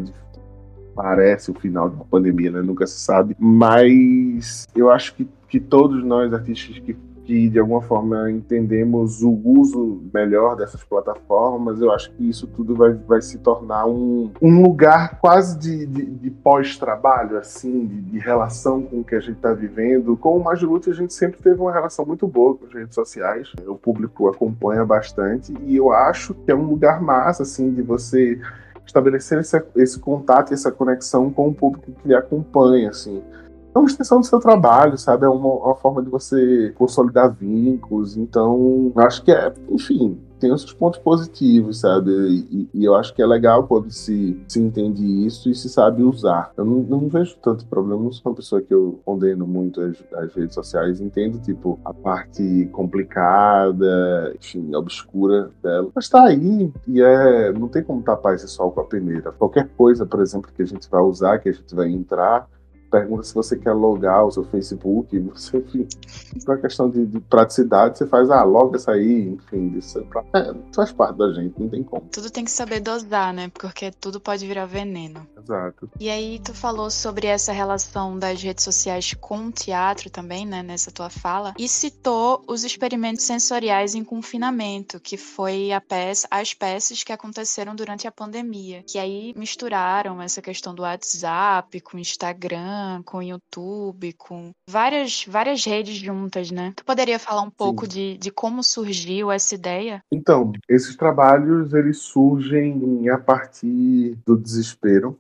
parece 0.96 1.52
o 1.52 1.54
final 1.54 1.90
da 1.90 2.04
pandemia, 2.06 2.52
né? 2.52 2.62
Nunca 2.62 2.86
se 2.88 3.00
sabe. 3.00 3.36
Mas 3.40 4.68
eu 4.76 4.90
acho 4.90 5.16
que, 5.16 5.28
que 5.48 5.60
todos 5.60 6.04
nós, 6.04 6.34
artistas 6.34 6.80
que 6.80 6.96
que 7.32 7.48
de 7.48 7.60
alguma 7.60 7.82
forma 7.82 8.30
entendemos 8.30 9.24
o 9.24 9.32
uso 9.32 10.02
melhor 10.14 10.58
dessas 10.58 10.84
plataformas, 10.84 11.80
eu 11.80 11.90
acho 11.90 12.12
que 12.12 12.30
isso 12.30 12.46
tudo 12.46 12.76
vai, 12.76 12.92
vai 12.92 13.22
se 13.22 13.38
tornar 13.38 13.86
um, 13.86 14.30
um 14.42 14.62
lugar 14.62 15.18
quase 15.18 15.58
de, 15.58 15.86
de, 15.86 16.06
de 16.08 16.30
pós-trabalho, 16.30 17.38
assim, 17.38 17.88
de, 17.88 18.02
de, 18.02 18.20
relação 18.20 18.82
com 18.82 19.00
o 19.00 19.04
que 19.06 19.16
a 19.16 19.22
gente 19.22 19.38
está 19.38 19.54
vivendo. 19.54 20.18
Com 20.18 20.36
o 20.36 20.44
Majulute, 20.44 20.90
a 20.90 20.94
gente 20.94 21.14
sempre 21.14 21.42
teve 21.42 21.62
uma 21.62 21.72
relação 21.72 22.06
muito 22.06 22.28
boa 22.28 22.58
com 22.58 22.66
as 22.66 22.74
redes 22.74 22.96
sociais, 22.96 23.54
o 23.66 23.76
público 23.76 24.28
acompanha 24.28 24.84
bastante, 24.84 25.54
e 25.64 25.78
eu 25.78 25.90
acho 25.90 26.34
que 26.34 26.52
é 26.52 26.56
um 26.56 26.66
lugar 26.66 27.02
massa, 27.02 27.44
assim, 27.44 27.74
de 27.74 27.82
você 27.82 28.38
estabelecer 28.86 29.40
esse, 29.40 29.64
esse 29.78 29.98
contato, 29.98 30.54
essa 30.54 30.70
conexão 30.70 31.32
com 31.32 31.48
o 31.48 31.54
público 31.54 31.94
que 31.94 32.10
lhe 32.10 32.14
acompanha, 32.14 32.90
assim 32.90 33.24
é 33.74 33.80
uma 33.80 33.88
extensão 33.88 34.20
do 34.20 34.26
seu 34.26 34.40
trabalho, 34.40 34.98
sabe? 34.98 35.26
É 35.26 35.30
uma, 35.30 35.54
uma, 35.54 35.76
forma 35.76 36.02
de 36.04 36.10
você 36.10 36.74
consolidar 36.78 37.34
vínculos. 37.34 38.18
Então, 38.18 38.92
acho 38.98 39.24
que 39.24 39.32
é, 39.32 39.54
enfim, 39.70 40.20
tem 40.42 40.52
os 40.52 40.74
pontos 40.74 41.00
positivos, 41.00 41.80
sabe? 41.80 42.12
E, 42.12 42.70
e, 42.74 42.84
eu 42.84 42.96
acho 42.96 43.14
que 43.14 43.22
é 43.22 43.26
legal 43.26 43.68
quando 43.68 43.90
se, 43.92 44.42
se 44.48 44.60
entende 44.60 45.06
isso 45.26 45.50
e 45.50 45.56
se 45.56 45.70
sabe 45.70 46.04
usar. 46.04 46.52
Eu 46.58 46.66
não, 46.66 46.82
não 46.82 47.08
vejo 47.08 47.38
tanto 47.42 47.66
problema, 47.66 48.04
não 48.04 48.12
sou 48.12 48.32
uma 48.32 48.36
pessoa 48.36 48.62
que 48.62 48.74
eu 48.74 49.00
condeno 49.06 49.46
muito 49.46 49.80
as, 49.80 50.04
as 50.16 50.34
redes 50.34 50.56
sociais, 50.56 51.00
entendo, 51.00 51.40
tipo, 51.40 51.80
a 51.86 51.94
parte 51.94 52.68
complicada, 52.74 54.34
enfim, 54.36 54.74
obscura 54.76 55.52
dela. 55.62 55.90
Mas 55.94 56.10
tá 56.10 56.24
aí 56.26 56.74
e 56.88 57.02
é, 57.02 57.54
não 57.54 57.68
tem 57.68 57.84
como 57.84 58.02
tapar 58.02 58.34
esse 58.34 58.48
sol 58.48 58.72
com 58.72 58.82
a 58.82 58.86
peneira. 58.86 59.32
Qualquer 59.32 59.70
coisa, 59.78 60.06
por 60.06 60.22
exemplo, 60.22 60.52
que 60.54 60.62
a 60.62 60.66
gente 60.66 60.90
vai 60.90 61.02
usar, 61.02 61.38
que 61.38 61.50
a 61.50 61.54
gente 61.54 61.74
vai 61.76 61.88
entrar, 61.88 62.48
pergunta 62.92 63.24
se 63.24 63.34
você 63.34 63.58
quer 63.58 63.72
logar 63.72 64.26
o 64.26 64.32
seu 64.32 64.44
Facebook, 64.44 65.18
você, 65.34 65.58
enfim, 65.58 65.88
por 66.46 66.56
uma 66.56 66.62
questão 66.62 66.90
de, 66.90 67.06
de, 67.06 67.20
praticidade, 67.22 67.98
você 67.98 68.06
faz, 68.06 68.30
ah, 68.30 68.44
loga 68.44 68.76
essa 68.76 68.92
aí, 68.92 69.30
enfim, 69.30 69.78
isso 69.78 70.00
é, 70.00 70.40
é, 70.40 70.54
faz 70.76 70.92
parte 70.92 71.18
da 71.18 71.32
gente, 71.34 71.60
não 71.60 71.70
tem 71.70 71.84
como. 71.84 72.08
Tudo 72.12 72.30
tem 72.30 72.44
que 72.44 72.52
saber 72.52 72.82
dosar, 72.82 73.34
né? 73.34 73.50
Porque 73.54 73.92
tudo 73.92 74.20
pode 74.20 74.46
virar 74.46 74.66
veneno. 74.66 75.26
Exato. 75.42 75.90
E 76.00 76.10
aí 76.10 76.40
tu 76.40 76.54
falou 76.54 76.90
sobre 76.90 77.28
essa 77.28 77.52
relação 77.52 78.20
das 78.20 78.42
redes 78.42 78.64
sociais 78.64 79.14
com 79.14 79.48
o 79.48 79.52
teatro 79.52 80.10
também, 80.10 80.46
né, 80.46 80.62
nessa 80.62 80.92
tua 80.92 81.10
fala, 81.10 81.54
e 81.58 81.68
citou 81.68 82.44
os 82.48 82.64
experimentos 82.64 83.24
sensoriais 83.24 83.96
em 83.96 84.04
confinamento, 84.04 85.00
que 85.00 85.16
foi 85.16 85.72
a 85.72 85.80
peça, 85.80 86.28
as 86.30 86.54
peças 86.54 87.04
que 87.04 87.14
aconteceram 87.14 87.76
durante 87.76 88.08
a 88.08 88.12
pandemia, 88.12 88.84
que 88.84 89.00
aí 89.00 89.34
misturaram 89.38 90.22
essa 90.22 90.42
questão 90.42 90.76
do 90.76 90.82
WhatsApp 90.82 91.80
com 91.82 91.98
Instagram, 91.98 92.81
com 93.06 93.18
o 93.18 93.24
YouTube, 93.24 94.14
com 94.14 94.52
várias, 94.68 95.26
várias 95.28 95.64
redes 95.66 95.96
juntas, 95.96 96.52
né? 96.52 96.74
Tu 96.76 96.86
poderia 96.86 97.20
falar 97.20 97.42
um 97.42 97.50
pouco 97.50 97.88
de, 97.88 98.18
de 98.18 98.32
como 98.32 98.64
surgiu 98.64 99.32
essa 99.32 99.56
ideia? 99.56 100.04
Então, 100.12 100.52
esses 100.70 100.96
trabalhos, 100.96 101.74
eles 101.74 102.00
surgem 102.00 103.10
a 103.10 103.18
partir 103.18 104.18
do 104.26 104.38
desespero 104.38 105.20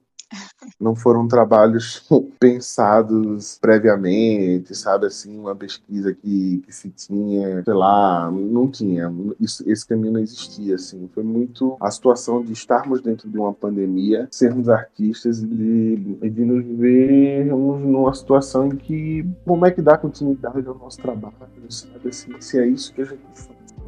não 0.79 0.95
foram 0.95 1.27
trabalhos 1.27 2.07
pensados 2.39 3.57
previamente, 3.61 4.75
sabe? 4.75 5.07
Assim, 5.07 5.37
uma 5.37 5.55
pesquisa 5.55 6.13
que, 6.13 6.59
que 6.65 6.71
se 6.71 6.89
tinha, 6.89 7.63
sei 7.63 7.73
lá, 7.73 8.29
não 8.31 8.69
tinha. 8.69 9.13
Isso, 9.39 9.63
esse 9.69 9.85
caminho 9.85 10.13
não 10.13 10.19
existia, 10.19 10.75
assim. 10.75 11.09
Foi 11.13 11.23
muito 11.23 11.77
a 11.79 11.89
situação 11.91 12.43
de 12.43 12.53
estarmos 12.53 13.01
dentro 13.01 13.29
de 13.29 13.37
uma 13.37 13.53
pandemia, 13.53 14.27
sermos 14.31 14.69
artistas 14.69 15.41
e 15.41 15.47
de, 15.47 16.29
de 16.29 16.45
nos 16.45 16.65
vermos 16.77 17.81
numa 17.81 18.13
situação 18.13 18.67
em 18.67 18.75
que 18.75 19.25
como 19.45 19.65
é 19.65 19.71
que 19.71 19.81
dá 19.81 19.97
continuidade 19.97 20.67
ao 20.67 20.77
nosso 20.77 21.01
trabalho, 21.01 21.35
sabe? 21.69 22.09
Assim, 22.09 22.33
se 22.39 22.59
é 22.59 22.67
isso 22.67 22.93
que 22.93 23.01
a 23.01 23.05
gente 23.05 23.21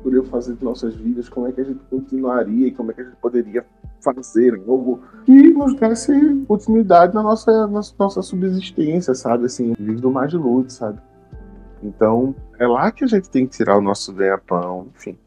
por 0.03 0.13
eu 0.13 0.25
fazer 0.25 0.55
de 0.55 0.63
nossas 0.65 0.93
vidas, 0.93 1.29
como 1.29 1.47
é 1.47 1.51
que 1.53 1.61
a 1.61 1.63
gente 1.63 1.79
continuaria 1.89 2.67
e 2.67 2.71
como 2.71 2.91
é 2.91 2.93
que 2.93 3.01
a 3.01 3.05
gente 3.05 3.15
poderia 3.15 3.65
fazer 4.03 4.61
algo 4.67 4.99
que 5.25 5.51
nos 5.53 5.73
desse 5.75 6.13
continuidade 6.47 7.13
na 7.13 7.23
nossa, 7.23 7.67
na 7.67 7.81
nossa 7.97 8.21
subsistência, 8.21 9.15
sabe? 9.15 9.45
Assim, 9.45 9.73
vive 9.79 10.01
do 10.01 10.11
mais 10.11 10.29
de 10.29 10.37
luz, 10.37 10.73
sabe? 10.73 10.99
Então, 11.81 12.35
é 12.59 12.67
lá 12.67 12.91
que 12.91 13.03
a 13.03 13.07
gente 13.07 13.29
tem 13.29 13.45
que 13.45 13.57
tirar 13.57 13.77
o 13.77 13.81
nosso 13.81 14.13
ganha-pão, 14.13 14.87
enfim. 14.95 15.17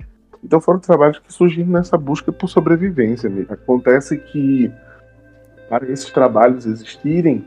Então 0.43 0.61
foram 0.61 0.79
trabalhos 0.79 1.19
que 1.19 1.33
surgiram 1.33 1.71
nessa 1.71 1.99
busca 1.99 2.33
por 2.33 2.49
sobrevivência. 2.49 3.29
Mesmo. 3.29 3.53
Acontece 3.53 4.17
que 4.17 4.71
para 5.69 5.91
esses 5.91 6.11
trabalhos 6.11 6.67
existirem, 6.67 7.45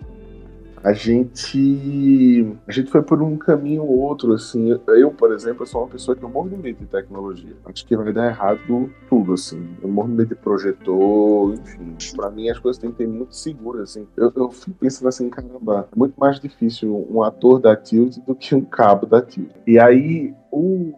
a 0.84 0.94
gente 0.94 2.56
a 2.68 2.72
gente 2.72 2.90
foi 2.90 3.02
por 3.02 3.22
um 3.22 3.38
caminho 3.38 3.84
ou 3.84 4.00
outro 4.00 4.34
assim. 4.34 4.78
Eu 4.88 5.12
por 5.12 5.34
exemplo 5.34 5.66
sou 5.66 5.82
uma 5.82 5.90
pessoa 5.90 6.16
que 6.16 6.24
eu 6.24 6.30
morro 6.30 6.50
de 6.50 6.58
medo 6.58 6.80
de 6.80 6.86
tecnologia. 6.86 7.56
Acho 7.66 7.86
que 7.86 7.96
vai 7.96 8.14
dar 8.14 8.28
errado 8.28 8.90
tudo 9.10 9.34
assim. 9.34 9.76
Eu 9.82 9.90
morro 9.90 10.10
de 10.10 10.16
medo 10.16 10.30
de 10.30 10.36
projetor 10.36 11.54
enfim. 11.54 11.96
Para 12.16 12.30
mim 12.30 12.50
as 12.50 12.60
coisas 12.60 12.80
têm 12.80 12.92
que 12.92 12.98
ter 12.98 13.08
muito 13.08 13.36
seguras 13.36 13.92
assim. 13.92 14.08
Eu, 14.16 14.32
eu 14.36 14.52
fico 14.52 14.78
pensando 14.80 15.08
assim 15.08 15.30
caramba 15.30 15.88
é 15.92 15.98
muito 15.98 16.16
mais 16.18 16.40
difícil 16.40 17.08
um 17.10 17.24
ator 17.24 17.60
da 17.60 17.76
Tilt 17.76 18.18
do 18.26 18.36
que 18.36 18.56
um 18.56 18.62
cabo 18.62 19.06
da 19.06 19.22
Tilt 19.22 19.52
e 19.68 19.80
aí 19.80 20.34
o 20.52 20.94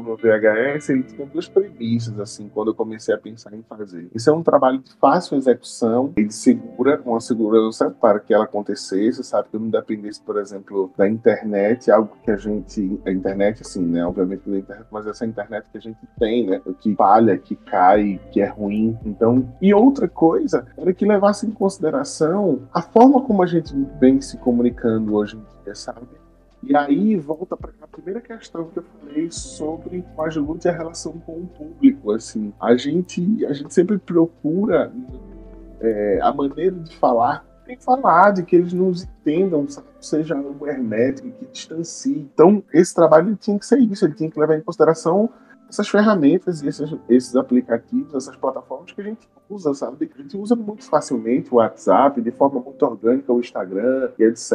que 0.00 0.08
no 0.08 0.16
VHS, 0.16 0.90
ele 0.90 1.02
tinha 1.02 1.26
duas 1.26 1.48
premissas, 1.48 2.18
assim, 2.18 2.48
quando 2.48 2.68
eu 2.68 2.74
comecei 2.74 3.14
a 3.14 3.18
pensar 3.18 3.52
em 3.54 3.62
fazer. 3.62 4.08
Isso 4.14 4.30
é 4.30 4.32
um 4.32 4.42
trabalho 4.42 4.78
de 4.78 4.92
fácil 4.94 5.36
execução, 5.36 6.12
ele 6.16 6.30
segura, 6.30 7.00
uma 7.04 7.20
segurança 7.20 7.90
para 7.90 8.20
que 8.20 8.32
ela 8.32 8.44
acontecesse, 8.44 9.22
sabe? 9.24 9.48
Que 9.50 9.58
não 9.58 9.68
dependesse, 9.68 10.20
por 10.20 10.38
exemplo, 10.38 10.92
da 10.96 11.08
internet, 11.08 11.90
algo 11.90 12.16
que 12.22 12.30
a 12.30 12.36
gente. 12.36 13.00
A 13.04 13.10
internet, 13.10 13.62
assim, 13.62 13.84
né? 13.84 14.04
Obviamente 14.04 14.48
da 14.48 14.58
internet, 14.58 14.86
mas 14.90 15.06
essa 15.06 15.26
internet 15.26 15.66
que 15.70 15.78
a 15.78 15.80
gente 15.80 16.00
tem, 16.18 16.46
né? 16.46 16.60
Que 16.80 16.94
falha, 16.94 17.36
que 17.36 17.56
cai, 17.56 18.20
que 18.30 18.40
é 18.40 18.46
ruim. 18.46 18.96
Então. 19.04 19.52
E 19.60 19.72
outra 19.74 20.08
coisa 20.08 20.66
era 20.76 20.92
que 20.92 21.04
levasse 21.04 21.46
em 21.46 21.50
consideração 21.50 22.62
a 22.72 22.82
forma 22.82 23.22
como 23.22 23.42
a 23.42 23.46
gente 23.46 23.74
vem 24.00 24.20
se 24.20 24.36
comunicando 24.38 25.14
hoje 25.14 25.36
em 25.36 25.64
dia, 25.64 25.74
sabe? 25.74 26.21
E 26.62 26.76
aí 26.76 27.16
volta 27.16 27.56
para 27.56 27.72
a 27.80 27.86
primeira 27.86 28.20
questão 28.20 28.66
que 28.66 28.78
eu 28.78 28.84
falei 29.00 29.30
sobre 29.30 30.04
Agilute 30.18 30.66
e 30.66 30.70
a 30.70 30.72
relação 30.72 31.12
com 31.20 31.40
o 31.40 31.46
público. 31.46 32.12
Assim, 32.12 32.52
a 32.60 32.76
gente, 32.76 33.44
a 33.44 33.52
gente 33.52 33.74
sempre 33.74 33.98
procura 33.98 34.92
é, 35.80 36.20
a 36.22 36.32
maneira 36.32 36.76
de 36.76 36.96
falar 36.96 37.44
tem 37.64 37.76
que 37.76 37.84
falar, 37.84 38.32
de 38.32 38.42
que 38.42 38.56
eles 38.56 38.72
nos 38.72 39.04
entendam, 39.04 39.66
seja 40.00 40.36
algo 40.36 40.66
hermético, 40.66 41.30
que 41.30 41.46
distancie. 41.46 42.28
Então, 42.32 42.62
esse 42.72 42.94
trabalho 42.94 43.36
tinha 43.36 43.58
que 43.58 43.64
ser 43.64 43.78
isso, 43.78 44.04
ele 44.04 44.14
tinha 44.14 44.30
que 44.30 44.38
levar 44.38 44.56
em 44.56 44.60
consideração 44.60 45.30
essas 45.72 45.88
ferramentas 45.88 46.62
e 46.62 46.68
esses, 46.68 46.94
esses 47.08 47.34
aplicativos, 47.34 48.14
essas 48.14 48.36
plataformas 48.36 48.92
que 48.92 49.00
a 49.00 49.04
gente 49.04 49.26
usa, 49.48 49.72
sabe? 49.72 50.10
A 50.14 50.22
gente 50.22 50.36
usa 50.36 50.54
muito 50.54 50.84
facilmente 50.84 51.48
o 51.50 51.56
WhatsApp, 51.56 52.20
de 52.20 52.30
forma 52.30 52.60
muito 52.60 52.84
orgânica, 52.84 53.32
o 53.32 53.40
Instagram 53.40 54.10
e 54.18 54.24
etc. 54.24 54.52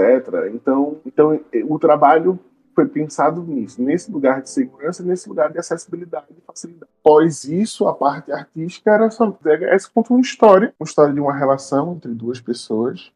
Então, 0.53 0.97
então 1.03 1.39
o 1.67 1.79
trabalho 1.79 2.39
foi 2.75 2.87
pensado 2.87 3.41
nisso, 3.41 3.81
nesse 3.81 4.11
lugar 4.11 4.43
de 4.43 4.51
segurança, 4.51 5.01
nesse 5.01 5.27
lugar 5.27 5.51
de 5.51 5.57
acessibilidade 5.57 6.27
e 6.29 6.41
facilidade. 6.45 6.91
Após 7.03 7.43
isso, 7.45 7.87
a 7.87 7.93
parte 7.95 8.31
artística 8.31 8.91
era 8.91 9.09
só 9.09 9.35
essa 9.63 9.89
conta 9.91 10.13
uma 10.13 10.21
história, 10.21 10.71
uma 10.79 10.85
história 10.85 11.11
de 11.11 11.19
uma 11.19 11.35
relação 11.35 11.93
entre 11.93 12.13
duas 12.13 12.39
pessoas 12.39 13.11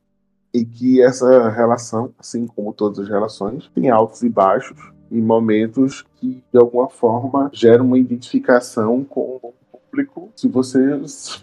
e 0.52 0.66
que 0.66 1.00
essa 1.00 1.50
relação, 1.50 2.12
assim 2.18 2.48
como 2.48 2.74
todas 2.74 2.98
as 2.98 3.08
relações, 3.08 3.70
tem 3.76 3.92
altos 3.92 4.24
e 4.24 4.30
baixos, 4.30 4.92
em 5.12 5.22
momentos 5.22 6.06
que, 6.16 6.42
de 6.52 6.58
alguma 6.58 6.90
forma, 6.90 7.50
geram 7.54 7.86
uma 7.86 8.00
identificação 8.00 9.04
com 9.04 9.40
o 9.42 9.54
público, 9.72 10.30
se 10.36 10.48
você 10.48 10.80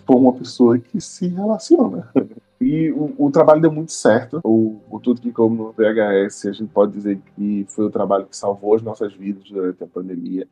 for 0.06 0.16
uma 0.16 0.32
pessoa 0.32 0.78
que 0.78 1.00
se 1.00 1.28
relaciona. 1.28 2.08
E 2.60 2.90
o, 2.90 3.14
o, 3.16 3.30
trabalho 3.30 3.60
deu 3.60 3.70
muito 3.70 3.92
certo. 3.92 4.40
O, 4.42 4.80
o 4.90 4.98
Tudo 4.98 5.20
Que 5.20 5.30
Como 5.30 5.54
no 5.54 5.72
VHS, 5.72 6.46
a 6.46 6.52
gente 6.52 6.70
pode 6.72 6.90
dizer 6.90 7.20
que 7.36 7.64
foi 7.68 7.84
o 7.84 7.90
trabalho 7.90 8.26
que 8.26 8.36
salvou 8.36 8.74
as 8.74 8.82
nossas 8.82 9.14
vidas 9.14 9.48
durante 9.48 9.84
a 9.84 9.86
pandemia. 9.86 10.44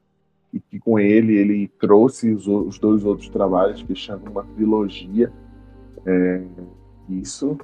E 0.53 0.61
que 0.61 0.79
com 0.79 1.01
ele, 1.01 1.35
ele 1.35 1.67
trouxe 1.81 2.33
os, 2.33 2.47
os 2.47 2.79
dois 2.79 3.05
outros 3.05 3.29
trabalhos, 3.29 3.85
chamam 3.97 4.31
uma 4.31 4.45
trilogia. 4.45 5.33
É, 6.07 6.43
isso. 7.09 7.59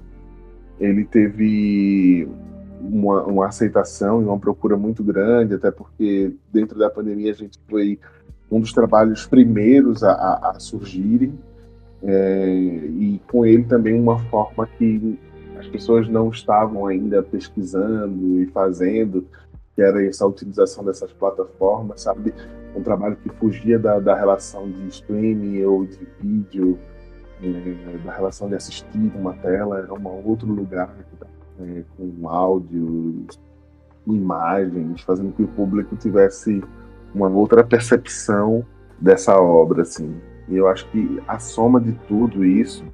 Ele 0.80 1.04
teve 1.04 2.28
uma, 2.83 3.23
uma 3.25 3.47
aceitação 3.47 4.21
e 4.21 4.25
uma 4.25 4.39
procura 4.39 4.77
muito 4.77 5.05
grande, 5.05 5.55
até 5.55 5.71
porque 5.71 6.35
dentro 6.53 6.79
da 6.79 6.91
pandemia 6.91 7.31
a 7.31 7.35
gente 7.35 7.59
foi 7.69 7.99
um 8.51 8.61
dos 8.61 8.73
trabalhos 8.73 9.27
primeiros 9.27 10.03
a, 10.03 10.12
a, 10.12 10.51
a 10.51 10.61
surgirem. 10.61 11.39
é, 12.03 12.47
e 12.49 13.21
com 13.31 13.47
ele 13.47 13.65
também 13.65 13.99
uma 13.99 14.19
forma 14.27 14.67
que 14.79 15.19
as 15.59 15.67
pessoas 15.69 16.09
não 16.09 16.29
estavam 16.31 16.87
ainda 16.87 17.23
pesquisando 17.23 18.41
e 18.41 18.47
fazendo, 18.49 19.25
que 19.75 19.83
era 19.83 20.05
essa 20.05 20.27
utilização 20.27 20.85
dessas 20.85 21.12
plataformas, 21.12 22.03
sabe? 22.03 22.35
Um 22.75 22.83
trabalho 22.83 23.17
que 23.17 23.29
fugia 23.29 23.79
da, 23.79 24.01
da 24.01 24.15
relação 24.15 24.69
de 24.69 24.89
streaming 24.89 25.62
ou 25.62 25.87
de 25.87 26.07
vídeo, 26.21 26.79
é, 27.41 27.99
da 28.05 28.12
relação 28.12 28.49
de 28.49 28.57
assistir 28.57 29.12
uma 29.15 29.35
tela, 29.35 29.79
era 29.79 29.95
um 29.95 30.27
outro 30.27 30.49
lugar 30.53 30.95
é, 31.61 31.82
com 31.97 32.28
áudio, 32.28 33.26
imagens, 34.06 35.00
fazendo 35.02 35.32
que 35.32 35.42
o 35.42 35.49
público 35.49 35.97
tivesse 35.97 36.62
uma 37.14 37.28
outra 37.28 37.62
percepção 37.62 38.64
dessa 38.99 39.37
obra, 39.40 39.82
assim. 39.82 40.14
E 40.49 40.56
eu 40.56 40.68
acho 40.68 40.88
que 40.90 41.21
a 41.26 41.38
soma 41.38 41.80
de 41.80 41.92
tudo 42.09 42.44
isso 42.44 42.85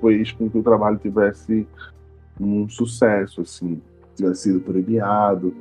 fez 0.00 0.32
com 0.32 0.48
que 0.48 0.58
o 0.58 0.62
trabalho 0.62 0.98
tivesse 0.98 1.66
um 2.40 2.68
sucesso, 2.68 3.42
assim, 3.42 3.80
tivesse 4.16 4.42
sido 4.42 4.60
premiado. 4.60 5.54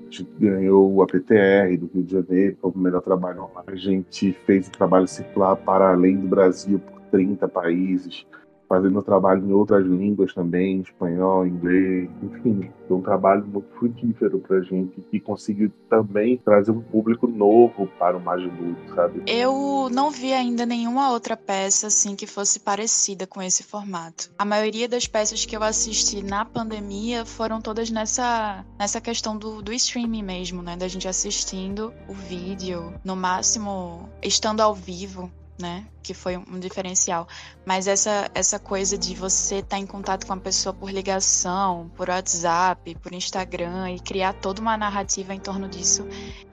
A 0.00 0.04
gente 0.04 0.28
ganhou 0.38 0.92
o 0.92 1.02
APTR 1.02 1.76
do 1.76 1.90
Rio 1.94 2.02
de 2.02 2.12
Janeiro 2.12 2.56
como 2.60 2.78
melhor 2.78 3.00
trabalho. 3.00 3.48
A 3.66 3.74
gente 3.76 4.32
fez 4.44 4.66
o 4.66 4.72
trabalho 4.72 5.06
circular 5.06 5.56
para 5.56 5.90
além 5.90 6.16
do 6.16 6.26
Brasil 6.26 6.80
por 6.80 7.00
30 7.12 7.46
países 7.48 8.26
fazendo 8.70 9.02
trabalho 9.02 9.44
em 9.44 9.52
outras 9.52 9.84
línguas 9.84 10.32
também, 10.32 10.80
espanhol, 10.80 11.44
inglês, 11.44 12.08
enfim, 12.22 12.70
foi 12.86 12.96
um 12.96 13.02
trabalho 13.02 13.44
muito 13.44 13.68
frutífero 13.76 14.38
pra 14.38 14.60
gente 14.60 15.00
que 15.10 15.18
conseguiu 15.18 15.72
também 15.88 16.36
trazer 16.36 16.70
um 16.70 16.80
público 16.80 17.26
novo 17.26 17.88
para 17.98 18.16
o 18.16 18.20
Magiludo, 18.20 18.76
sabe? 18.94 19.24
Eu 19.26 19.88
não 19.90 20.12
vi 20.12 20.32
ainda 20.32 20.64
nenhuma 20.64 21.10
outra 21.10 21.36
peça 21.36 21.88
assim 21.88 22.14
que 22.14 22.28
fosse 22.28 22.60
parecida 22.60 23.26
com 23.26 23.42
esse 23.42 23.64
formato. 23.64 24.30
A 24.38 24.44
maioria 24.44 24.88
das 24.88 25.04
peças 25.04 25.44
que 25.44 25.56
eu 25.56 25.64
assisti 25.64 26.24
na 26.24 26.44
pandemia 26.44 27.24
foram 27.24 27.60
todas 27.60 27.90
nessa, 27.90 28.64
nessa 28.78 29.00
questão 29.00 29.36
do, 29.36 29.60
do 29.60 29.72
streaming 29.72 30.22
mesmo, 30.22 30.62
né? 30.62 30.76
Da 30.76 30.86
gente 30.86 31.08
assistindo 31.08 31.92
o 32.08 32.14
vídeo, 32.14 32.94
no 33.04 33.16
máximo 33.16 34.08
estando 34.22 34.60
ao 34.60 34.76
vivo 34.76 35.28
né? 35.60 35.86
Que 36.02 36.14
foi 36.14 36.36
um 36.36 36.58
diferencial. 36.58 37.28
Mas 37.64 37.86
essa, 37.86 38.30
essa 38.34 38.58
coisa 38.58 38.96
de 38.96 39.14
você 39.14 39.56
estar 39.56 39.76
tá 39.76 39.78
em 39.78 39.86
contato 39.86 40.26
com 40.26 40.32
a 40.32 40.36
pessoa 40.36 40.72
por 40.72 40.90
ligação, 40.90 41.90
por 41.96 42.08
WhatsApp, 42.08 42.94
por 42.96 43.12
Instagram 43.12 43.92
e 43.92 44.00
criar 44.00 44.32
toda 44.32 44.60
uma 44.60 44.76
narrativa 44.76 45.34
em 45.34 45.40
torno 45.40 45.68
disso, 45.68 46.06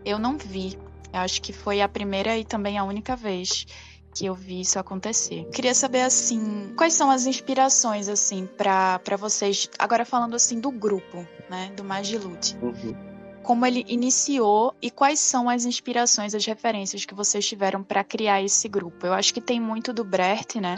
eu 0.05 0.19
não 0.19 0.37
vi. 0.37 0.77
Eu 1.13 1.21
acho 1.21 1.41
que 1.41 1.53
foi 1.53 1.81
a 1.81 1.87
primeira 1.87 2.37
e 2.37 2.43
também 2.43 2.77
a 2.77 2.83
única 2.83 3.15
vez 3.15 3.65
que 4.13 4.25
eu 4.25 4.33
vi 4.33 4.61
isso 4.61 4.79
acontecer. 4.79 5.45
Queria 5.53 5.75
saber 5.75 6.01
assim, 6.01 6.73
quais 6.75 6.93
são 6.93 7.09
as 7.09 7.25
inspirações 7.25 8.09
assim 8.09 8.47
para 8.57 9.15
vocês, 9.17 9.69
agora 9.77 10.03
falando 10.03 10.35
assim 10.35 10.59
do 10.59 10.71
grupo, 10.71 11.25
né, 11.49 11.71
do 11.75 11.83
Magilute. 11.83 12.57
Uhum 12.61 13.16
como 13.47 13.65
ele 13.65 13.85
iniciou 13.87 14.75
e 14.81 14.91
quais 14.91 15.21
são 15.21 15.49
as 15.49 15.63
inspirações, 15.63 16.35
as 16.35 16.45
referências 16.45 17.05
que 17.05 17.15
vocês 17.15 17.47
tiveram 17.47 17.81
para 17.81 18.03
criar 18.03 18.43
esse 18.43 18.67
grupo. 18.67 19.07
Eu 19.07 19.13
acho 19.13 19.33
que 19.33 19.39
tem 19.39 19.57
muito 19.57 19.93
do 19.93 20.03
Brecht, 20.03 20.59
né? 20.59 20.75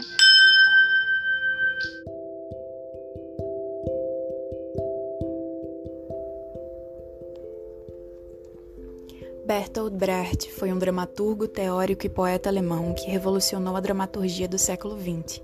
Bertolt 9.44 9.92
Brecht 9.94 10.52
foi 10.52 10.72
um 10.72 10.78
dramaturgo, 10.78 11.48
teórico 11.48 12.06
e 12.06 12.08
poeta 12.08 12.48
alemão 12.48 12.94
que 12.94 13.10
revolucionou 13.10 13.74
a 13.74 13.80
dramaturgia 13.80 14.46
do 14.46 14.58
século 14.58 14.96
XX. 14.96 15.42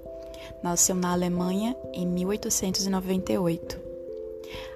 Nasceu 0.63 0.95
na 0.95 1.11
Alemanha 1.11 1.77
em 1.93 2.07
1898. 2.07 3.81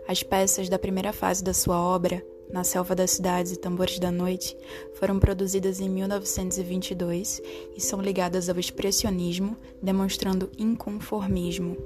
As 0.09 0.25
peças 0.25 0.69
da 0.69 0.81
primeira 0.81 1.13
fase 1.13 1.45
da 1.45 1.55
sua 1.55 1.81
obra 1.81 2.21
na 2.53 2.65
Selva 2.65 2.95
das 2.95 3.13
Cidades 3.13 3.53
e 3.53 3.57
Tambores 3.57 3.99
da 3.99 4.11
Noite, 4.11 4.57
foram 4.95 5.19
produzidas 5.19 5.81
em 5.81 5.89
1922 5.89 7.41
e 7.77 7.81
são 7.81 8.01
ligadas 8.01 8.49
ao 8.49 8.59
expressionismo, 8.59 9.57
demonstrando 9.83 10.51
inconformismo. 10.59 11.77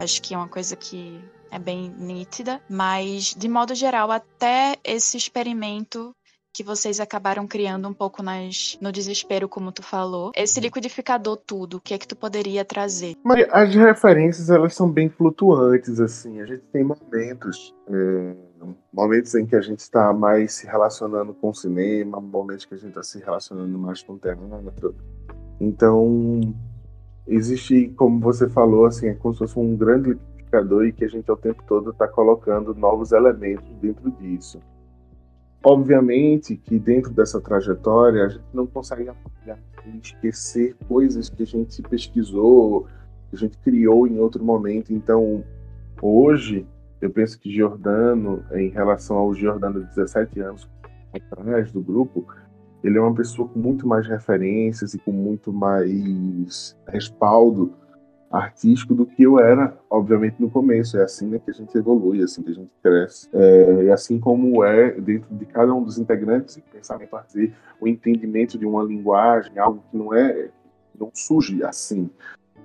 Acho 0.00 0.22
que 0.22 0.32
é 0.32 0.36
uma 0.36 0.48
coisa 0.48 0.76
que 0.76 1.20
é 1.50 1.58
bem 1.58 1.92
nítida, 1.98 2.62
mas 2.68 3.34
de 3.34 3.48
modo 3.48 3.74
geral, 3.74 4.10
até 4.10 4.76
esse 4.84 5.16
experimento 5.16 6.14
que 6.58 6.64
vocês 6.64 6.98
acabaram 6.98 7.46
criando 7.46 7.88
um 7.88 7.94
pouco 7.94 8.20
nas, 8.20 8.76
no 8.80 8.90
desespero, 8.90 9.48
como 9.48 9.70
tu 9.70 9.80
falou. 9.80 10.32
Esse 10.34 10.58
liquidificador 10.58 11.36
tudo, 11.36 11.76
o 11.76 11.80
que 11.80 11.94
é 11.94 11.98
que 11.98 12.08
tu 12.08 12.16
poderia 12.16 12.64
trazer? 12.64 13.14
Maria, 13.22 13.46
as 13.52 13.72
referências, 13.72 14.50
elas 14.50 14.74
são 14.74 14.90
bem 14.90 15.08
flutuantes, 15.08 16.00
assim. 16.00 16.40
A 16.40 16.46
gente 16.46 16.64
tem 16.72 16.82
momentos, 16.82 17.72
é, 17.88 18.34
momentos 18.92 19.36
em 19.36 19.46
que 19.46 19.54
a 19.54 19.60
gente 19.60 19.78
está 19.78 20.12
mais 20.12 20.54
se 20.54 20.66
relacionando 20.66 21.32
com 21.32 21.50
o 21.50 21.54
cinema, 21.54 22.20
momentos 22.20 22.64
que 22.64 22.74
a 22.74 22.76
gente 22.76 22.88
está 22.88 23.04
se 23.04 23.20
relacionando 23.20 23.78
mais 23.78 24.02
com 24.02 24.14
o 24.14 24.18
teatro. 24.18 24.96
Então, 25.60 26.40
existe, 27.24 27.86
como 27.96 28.18
você 28.18 28.48
falou, 28.48 28.86
assim, 28.86 29.06
é 29.06 29.14
como 29.14 29.32
se 29.32 29.38
fosse 29.38 29.56
um 29.60 29.76
grande 29.76 30.08
liquidificador 30.08 30.86
e 30.86 30.92
que 30.92 31.04
a 31.04 31.08
gente, 31.08 31.30
ao 31.30 31.36
tempo 31.36 31.62
todo, 31.68 31.92
está 31.92 32.08
colocando 32.08 32.74
novos 32.74 33.12
elementos 33.12 33.72
dentro 33.80 34.10
disso. 34.10 34.60
Obviamente 35.62 36.56
que 36.56 36.78
dentro 36.78 37.12
dessa 37.12 37.40
trajetória 37.40 38.24
a 38.24 38.28
gente 38.28 38.44
não 38.54 38.66
consegue 38.66 39.08
apagar 39.08 39.58
esquecer 39.96 40.76
coisas 40.86 41.28
que 41.28 41.42
a 41.42 41.46
gente 41.46 41.82
pesquisou, 41.82 42.86
que 43.30 43.36
a 43.36 43.38
gente 43.38 43.56
criou 43.58 44.06
em 44.06 44.18
outro 44.18 44.44
momento. 44.44 44.92
Então, 44.92 45.44
hoje, 46.00 46.66
eu 47.00 47.10
penso 47.10 47.38
que 47.38 47.50
Giordano, 47.50 48.44
em 48.52 48.68
relação 48.68 49.16
ao 49.16 49.34
Giordano 49.34 49.80
de 49.80 49.86
17 49.94 50.40
anos 50.40 50.68
atrás 51.12 51.72
do 51.72 51.80
grupo, 51.80 52.26
ele 52.82 52.98
é 52.98 53.00
uma 53.00 53.14
pessoa 53.14 53.48
com 53.48 53.58
muito 53.58 53.86
mais 53.86 54.06
referências 54.06 54.94
e 54.94 54.98
com 54.98 55.12
muito 55.12 55.52
mais 55.52 56.76
respaldo 56.86 57.72
artístico 58.30 58.94
do 58.94 59.06
que 59.06 59.22
eu 59.22 59.38
era, 59.38 59.76
obviamente, 59.88 60.36
no 60.38 60.50
começo. 60.50 60.98
É 60.98 61.02
assim 61.02 61.26
né, 61.26 61.40
que 61.42 61.50
a 61.50 61.54
gente 61.54 61.76
evolui, 61.76 62.20
é 62.20 62.24
assim 62.24 62.42
que 62.42 62.50
a 62.50 62.54
gente 62.54 62.70
cresce. 62.82 63.28
É, 63.32 63.84
e 63.84 63.90
assim 63.90 64.18
como 64.18 64.62
é 64.64 64.92
dentro 64.92 65.34
de 65.34 65.46
cada 65.46 65.72
um 65.74 65.82
dos 65.82 65.98
integrantes, 65.98 66.56
o 66.56 66.62
pensamento 66.62 67.10
fazer 67.10 67.54
o 67.80 67.88
entendimento 67.88 68.58
de 68.58 68.66
uma 68.66 68.82
linguagem, 68.82 69.58
algo 69.58 69.82
que 69.90 69.96
não 69.96 70.14
é, 70.14 70.50
não 70.98 71.10
surge 71.14 71.62
assim. 71.64 72.10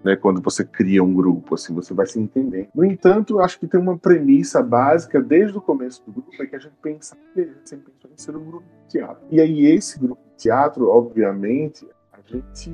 Né, 0.03 0.17
quando 0.17 0.41
você 0.41 0.65
cria 0.65 1.01
um 1.01 1.13
grupo, 1.13 1.55
assim, 1.55 1.73
você 1.73 1.93
vai 1.93 2.05
se 2.05 2.19
entender. 2.19 2.67
No 2.75 2.83
entanto, 2.83 3.39
acho 3.39 3.57
que 3.57 3.65
tem 3.65 3.79
uma 3.79 3.97
premissa 3.97 4.61
básica 4.61 5.21
desde 5.21 5.57
o 5.57 5.61
começo 5.61 6.03
do 6.05 6.11
grupo, 6.11 6.43
é 6.43 6.45
que 6.45 6.57
a 6.57 6.59
gente 6.59 6.75
pensa, 6.81 7.15
a 7.33 7.39
gente 7.39 7.61
sempre 7.63 7.93
pensou 7.93 8.11
em 8.11 8.17
ser 8.21 8.35
um 8.35 8.43
grupo 8.43 8.65
de 8.81 8.89
teatro. 8.89 9.23
E 9.31 9.39
aí 9.39 9.65
esse 9.65 9.97
grupo 9.97 10.21
de 10.31 10.43
teatro, 10.43 10.89
obviamente, 10.89 11.87
a 12.11 12.19
gente 12.25 12.69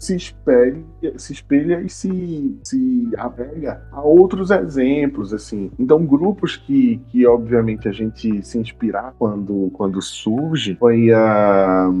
se 0.00 0.16
espelha, 0.16 0.82
se 1.18 1.32
espelha 1.34 1.82
e 1.82 1.90
se, 1.90 2.58
se 2.64 3.10
apega 3.18 3.82
a 3.92 4.00
outros 4.00 4.50
exemplos, 4.50 5.34
assim. 5.34 5.70
Então, 5.78 6.06
grupos 6.06 6.56
que, 6.56 6.96
que 7.08 7.26
obviamente 7.26 7.86
a 7.86 7.92
gente 7.92 8.42
se 8.42 8.58
inspirar 8.58 9.14
quando, 9.18 9.70
quando 9.74 10.00
surge 10.00 10.74
foi 10.76 11.12
a 11.12 11.92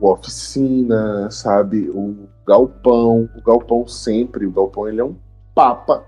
o 0.00 0.10
Oficina, 0.10 1.30
sabe, 1.30 1.88
o 1.90 2.28
Galpão, 2.46 3.28
o 3.36 3.42
Galpão 3.42 3.86
sempre, 3.86 4.46
o 4.46 4.50
Galpão 4.50 4.88
ele 4.88 5.00
é 5.00 5.04
um 5.04 5.14
papa 5.54 6.04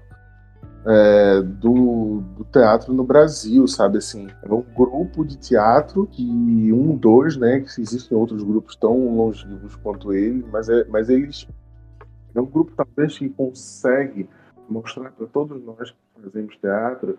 é, 0.87 1.43
do, 1.43 2.21
do, 2.37 2.45
teatro 2.45 2.93
no 2.93 3.05
Brasil, 3.05 3.67
sabe 3.67 3.99
assim? 3.99 4.29
É 4.43 4.53
um 4.53 4.63
grupo 4.63 5.25
de 5.25 5.37
teatro 5.37 6.07
que 6.07 6.23
um, 6.73 6.97
dois, 6.97 7.37
né? 7.37 7.61
Que 7.61 7.81
existem 7.81 8.17
outros 8.17 8.43
grupos 8.43 8.77
tão 8.77 9.17
longínquos 9.17 9.77
quanto 9.77 10.13
ele, 10.13 10.45
mas, 10.53 10.69
é, 10.69 10.85
mas 10.85 11.09
eles 11.09 11.49
é 12.35 12.41
um 12.41 12.47
grupo 12.47 12.73
talvez 12.77 13.17
que 13.17 13.29
consegue 13.29 14.29
mostrar 14.69 15.13
para 15.13 15.27
todos 15.27 15.63
nós 15.63 15.91
que 15.91 16.23
fazemos 16.23 16.57
teatro 16.57 17.19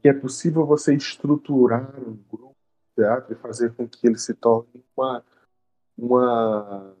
que 0.00 0.08
é 0.08 0.12
possível 0.12 0.64
você 0.64 0.94
estruturar 0.94 1.92
um 2.00 2.16
grupo 2.30 2.54
de 2.54 3.02
teatro 3.02 3.32
e 3.32 3.36
fazer 3.36 3.72
com 3.74 3.86
que 3.86 4.06
ele 4.06 4.18
se 4.18 4.34
torne 4.34 4.84
uma 4.96 5.24
uma 5.96 6.94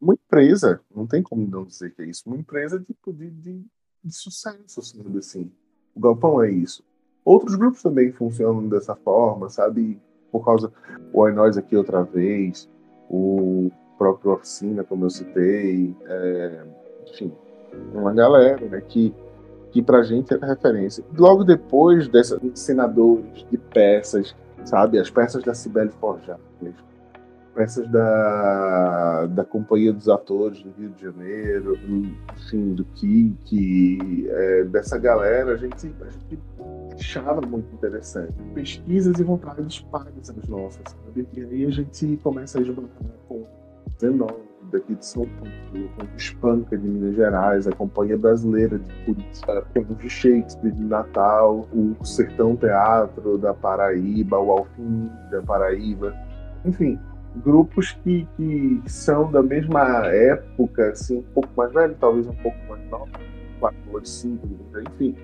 uma 0.00 0.14
empresa, 0.14 0.80
não 0.94 1.06
tem 1.06 1.22
como 1.22 1.46
não 1.46 1.64
dizer 1.64 1.92
que 1.94 2.02
é 2.02 2.06
isso, 2.06 2.22
uma 2.26 2.36
empresa 2.36 2.80
tipo 2.80 3.12
de, 3.12 3.30
de 3.30 3.66
de 4.04 4.14
sucesso, 4.14 4.82
sabe 4.82 5.18
assim. 5.18 5.50
O 5.94 6.00
Galpão 6.00 6.42
é 6.42 6.50
isso. 6.50 6.84
Outros 7.24 7.56
grupos 7.56 7.82
também 7.82 8.12
funcionam 8.12 8.68
dessa 8.68 8.94
forma, 8.96 9.48
sabe? 9.48 10.00
Por 10.30 10.44
causa 10.44 10.72
o 11.12 11.20
Oi 11.20 11.32
Nós 11.32 11.56
aqui 11.56 11.76
outra 11.76 12.02
vez, 12.02 12.68
o 13.10 13.70
próprio 13.96 14.32
Oficina, 14.32 14.84
como 14.84 15.06
eu 15.06 15.10
citei, 15.10 15.96
é, 16.06 16.66
enfim, 17.08 17.32
uma 17.92 18.12
galera 18.12 18.64
né, 18.66 18.80
que 18.80 19.14
que 19.70 19.82
pra 19.82 20.02
gente 20.02 20.32
era 20.32 20.46
referência. 20.46 21.04
Logo 21.16 21.44
depois 21.44 22.08
desses 22.08 22.42
ensinadores 22.42 23.46
de 23.50 23.58
peças, 23.58 24.34
sabe? 24.64 24.98
As 24.98 25.10
peças 25.10 25.42
da 25.44 25.54
Cibele 25.54 25.90
Forjado, 26.00 26.40
peças 27.58 27.88
da, 27.88 29.26
da 29.26 29.44
Companhia 29.44 29.92
dos 29.92 30.08
Atores 30.08 30.62
do 30.62 30.70
Rio 30.78 30.90
de 30.90 31.02
Janeiro, 31.02 31.76
enfim, 32.36 32.72
do 32.72 32.84
Kik, 32.84 34.28
é, 34.30 34.62
dessa 34.62 34.96
galera, 34.96 35.54
a 35.54 35.56
gente, 35.56 35.92
a 36.00 36.08
gente 36.08 36.38
achava 36.94 37.40
muito 37.40 37.74
interessante. 37.74 38.32
Pesquisas 38.54 39.18
e 39.18 39.24
vontades 39.24 39.80
pares 39.80 40.30
as 40.30 40.48
nossas, 40.48 40.82
sabe? 40.86 41.26
E 41.36 41.40
aí 41.40 41.66
a 41.66 41.70
gente 41.70 42.16
começa 42.22 42.60
a 42.60 42.62
esbarrar 42.62 42.88
com 43.28 43.44
Zenon, 44.00 44.28
daqui 44.70 44.94
de 44.94 45.04
São 45.04 45.26
Paulo, 45.26 45.90
com 45.96 46.16
Espanca 46.16 46.78
de 46.78 46.86
Minas 46.86 47.16
Gerais, 47.16 47.66
a 47.66 47.72
Companhia 47.72 48.16
Brasileira 48.16 48.78
de 48.78 49.04
Curitiba, 49.04 49.66
temos 49.74 50.04
o 50.04 50.08
Shakespeare 50.08 50.70
de 50.70 50.84
Natal, 50.84 51.66
o 51.72 52.04
Sertão 52.04 52.54
Teatro 52.54 53.36
da 53.36 53.52
Paraíba, 53.52 54.38
o 54.38 54.52
Alfim 54.52 55.10
da 55.32 55.42
Paraíba, 55.42 56.14
enfim, 56.64 56.98
grupos 57.36 57.92
que, 58.02 58.26
que 58.36 58.82
são 58.86 59.30
da 59.30 59.42
mesma 59.42 60.06
época, 60.06 60.90
assim, 60.90 61.18
um 61.18 61.32
pouco 61.34 61.48
mais 61.56 61.72
velho, 61.72 61.96
talvez 62.00 62.26
um 62.26 62.34
pouco 62.34 62.58
mais 62.68 62.82
novo, 62.90 63.08
4, 63.60 63.76
5, 64.06 64.48
enfim, 64.94 65.16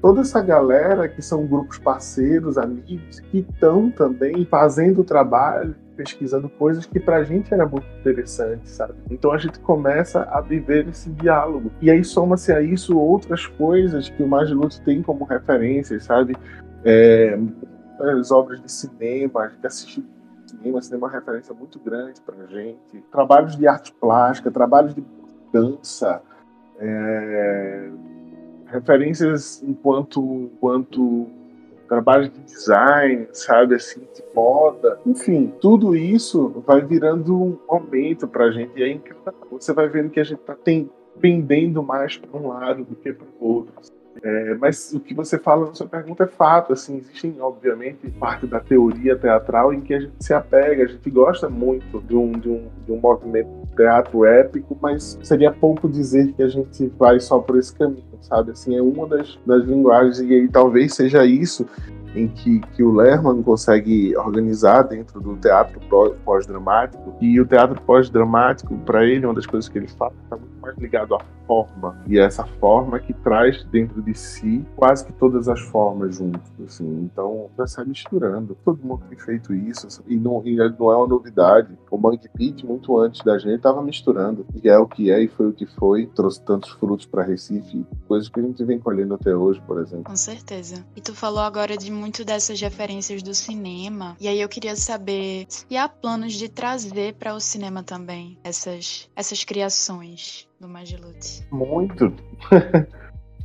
toda 0.00 0.20
essa 0.20 0.42
galera 0.42 1.08
que 1.08 1.22
são 1.22 1.46
grupos 1.46 1.78
parceiros, 1.78 2.58
amigos, 2.58 3.20
que 3.20 3.38
estão 3.38 3.90
também 3.90 4.44
fazendo 4.44 5.04
trabalho, 5.04 5.74
pesquisando 5.96 6.48
coisas 6.48 6.84
que 6.84 6.98
para 6.98 7.18
a 7.18 7.24
gente 7.24 7.52
era 7.54 7.64
muito 7.64 7.86
interessante, 8.00 8.68
sabe? 8.68 8.94
Então 9.10 9.30
a 9.30 9.38
gente 9.38 9.60
começa 9.60 10.22
a 10.22 10.40
viver 10.40 10.88
esse 10.88 11.08
diálogo. 11.10 11.70
E 11.80 11.90
aí 11.90 12.02
soma-se 12.02 12.52
a 12.52 12.60
isso 12.60 12.98
outras 12.98 13.46
coisas 13.46 14.08
que 14.08 14.22
o 14.22 14.26
Magilute 14.26 14.80
tem 14.82 15.02
como 15.02 15.24
referências, 15.24 16.04
sabe? 16.04 16.34
É, 16.84 17.38
as 18.18 18.32
obras 18.32 18.60
de 18.60 18.72
cinema, 18.72 19.42
a 19.42 19.48
gente 19.48 19.66
assiste 19.66 20.04
cinema, 20.58 20.82
cinema 20.82 21.06
é 21.06 21.10
uma 21.10 21.18
referência 21.18 21.54
muito 21.54 21.78
grande 21.78 22.20
para 22.20 22.36
a 22.36 22.46
gente. 22.46 23.00
Trabalhos 23.10 23.56
de 23.56 23.66
arte 23.66 23.92
plástica, 23.92 24.50
trabalhos 24.50 24.94
de 24.94 25.04
dança, 25.52 26.22
é, 26.78 27.90
referências 28.66 29.62
enquanto, 29.62 30.50
enquanto 30.54 31.28
trabalho 31.88 32.30
de 32.30 32.40
design, 32.40 33.28
sabe, 33.32 33.74
assim, 33.74 34.00
de 34.14 34.24
moda, 34.34 34.98
enfim, 35.04 35.52
tudo 35.60 35.94
isso 35.94 36.62
vai 36.66 36.80
virando 36.80 37.36
um 37.36 37.58
momento 37.68 38.26
pra 38.26 38.50
gente, 38.50 38.72
e 38.78 38.82
aí 38.82 39.00
você 39.50 39.74
vai 39.74 39.88
vendo 39.88 40.08
que 40.08 40.18
a 40.18 40.24
gente 40.24 40.38
tá 40.38 40.54
tem, 40.54 40.90
pendendo 41.20 41.82
mais 41.82 42.16
para 42.16 42.40
um 42.40 42.48
lado 42.48 42.84
do 42.84 42.96
que 42.96 43.12
para 43.12 43.26
o 43.38 43.46
outro. 43.46 43.74
É, 44.22 44.54
mas 44.54 44.92
o 44.92 45.00
que 45.00 45.14
você 45.14 45.38
fala 45.38 45.66
na 45.66 45.74
sua 45.74 45.86
pergunta 45.86 46.24
é 46.24 46.26
fato, 46.26 46.72
assim, 46.72 46.98
existem, 46.98 47.36
obviamente, 47.40 48.10
parte 48.10 48.46
da 48.46 48.60
teoria 48.60 49.16
teatral 49.16 49.72
em 49.72 49.80
que 49.80 49.94
a 49.94 50.00
gente 50.00 50.12
se 50.20 50.34
apega, 50.34 50.84
a 50.84 50.86
gente 50.86 51.10
gosta 51.10 51.48
muito 51.48 52.00
de 52.00 52.14
um, 52.14 52.32
de 52.32 52.48
um, 52.48 52.68
de 52.84 52.92
um 52.92 53.00
movimento 53.00 53.50
teatro 53.74 54.24
épico, 54.24 54.76
mas 54.80 55.18
seria 55.22 55.50
pouco 55.50 55.88
dizer 55.88 56.32
que 56.34 56.42
a 56.42 56.48
gente 56.48 56.86
vai 56.98 57.18
só 57.20 57.38
por 57.38 57.58
esse 57.58 57.74
caminho, 57.74 58.04
sabe? 58.20 58.52
Assim, 58.52 58.76
é 58.76 58.82
uma 58.82 59.06
das, 59.06 59.38
das 59.46 59.64
linguagens, 59.64 60.20
e 60.20 60.32
aí 60.32 60.48
talvez 60.48 60.94
seja 60.94 61.24
isso 61.24 61.66
em 62.14 62.28
que, 62.28 62.60
que 62.60 62.82
o 62.82 62.92
Lerman 62.92 63.42
consegue 63.42 64.16
organizar 64.16 64.82
dentro 64.82 65.20
do 65.20 65.36
teatro 65.36 65.80
pós-dramático. 66.24 67.16
E 67.20 67.40
o 67.40 67.46
teatro 67.46 67.80
pós-dramático, 67.82 68.76
para 68.78 69.04
ele, 69.04 69.24
uma 69.24 69.34
das 69.34 69.46
coisas 69.46 69.68
que 69.68 69.78
ele 69.78 69.88
fala, 69.88 70.12
está 70.24 70.36
muito 70.36 70.60
mais 70.60 70.76
ligado 70.76 71.14
à 71.14 71.20
forma. 71.52 72.02
E 72.06 72.18
é 72.18 72.22
essa 72.22 72.44
forma 72.44 72.98
que 72.98 73.12
traz 73.12 73.62
dentro 73.64 74.00
de 74.02 74.14
si 74.14 74.64
quase 74.74 75.04
que 75.04 75.12
todas 75.12 75.48
as 75.48 75.60
formas 75.60 76.16
juntos. 76.16 76.50
Assim. 76.64 77.02
Então, 77.02 77.50
já 77.58 77.66
sai 77.66 77.84
misturando. 77.84 78.56
Todo 78.64 78.82
mundo 78.82 79.04
tem 79.08 79.18
feito 79.18 79.54
isso. 79.54 80.02
E 80.06 80.16
não, 80.16 80.42
e 80.44 80.56
não 80.56 80.90
é 80.90 80.96
uma 80.96 81.06
novidade. 81.06 81.76
O 81.90 81.98
Monkey 81.98 82.28
Pit, 82.28 82.64
muito 82.64 82.98
antes 82.98 83.22
da 83.22 83.38
gente, 83.38 83.56
estava 83.56 83.82
misturando. 83.82 84.46
E 84.62 84.68
é 84.68 84.78
o 84.78 84.86
que 84.86 85.10
é 85.10 85.22
e 85.22 85.28
foi 85.28 85.48
o 85.48 85.52
que 85.52 85.66
foi. 85.66 86.06
Trouxe 86.06 86.40
tantos 86.42 86.70
frutos 86.70 87.06
para 87.06 87.22
Recife. 87.22 87.84
Coisas 88.08 88.28
que 88.28 88.40
a 88.40 88.42
gente 88.42 88.64
vem 88.64 88.78
colhendo 88.78 89.14
até 89.14 89.34
hoje, 89.34 89.60
por 89.66 89.80
exemplo. 89.80 90.04
Com 90.04 90.16
certeza. 90.16 90.84
E 90.96 91.00
tu 91.00 91.14
falou 91.14 91.40
agora 91.40 91.76
de 91.76 91.90
muito 91.90 92.24
dessas 92.24 92.60
referências 92.60 93.22
do 93.22 93.34
cinema. 93.34 94.16
E 94.20 94.28
aí 94.28 94.40
eu 94.40 94.48
queria 94.48 94.76
saber 94.76 95.46
se 95.48 95.76
há 95.76 95.88
planos 95.88 96.34
de 96.34 96.48
trazer 96.48 97.14
para 97.14 97.34
o 97.34 97.40
cinema 97.40 97.82
também 97.82 98.38
essas, 98.42 99.08
essas 99.14 99.44
criações 99.44 100.48
do 100.62 100.68
Magilute. 100.68 101.41
Muito. 101.50 102.12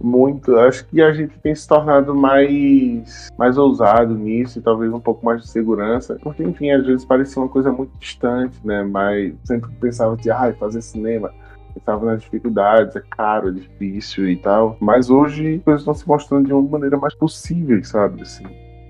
muito. 0.02 0.56
Acho 0.58 0.86
que 0.86 1.02
a 1.02 1.12
gente 1.14 1.38
tem 1.40 1.56
se 1.56 1.68
tornado 1.68 2.16
mais, 2.16 3.30
mais 3.38 3.58
ousado 3.58 4.14
nisso 4.14 4.60
e 4.60 4.62
talvez 4.62 4.94
um 4.94 5.00
pouco 5.00 5.26
mais 5.26 5.42
de 5.42 5.50
segurança. 5.50 6.18
Porque, 6.22 6.44
enfim, 6.44 6.72
às 6.72 6.86
vezes 6.86 7.06
parecia 7.06 7.42
uma 7.42 7.50
coisa 7.50 7.72
muito 7.72 7.98
distante, 7.98 8.60
né? 8.64 8.84
Mas 8.84 9.34
sempre 9.44 9.72
pensava 9.80 10.16
de, 10.16 10.30
ah, 10.30 10.54
fazer 10.60 10.82
cinema 10.82 11.32
estava 11.78 12.06
nas 12.06 12.22
dificuldades, 12.22 12.96
é 12.96 13.02
caro, 13.16 13.50
é 13.50 13.52
difícil 13.52 14.30
e 14.30 14.38
tal. 14.38 14.78
Mas 14.80 15.10
hoje 15.10 15.56
as 15.56 15.64
coisas 15.64 15.82
estão 15.82 15.94
se 15.94 16.08
mostrando 16.08 16.48
de 16.48 16.54
uma 16.54 16.62
maneira 16.62 16.98
mais 16.98 17.16
possível, 17.16 17.84
sabe? 17.84 18.22
Assim, 18.22 18.46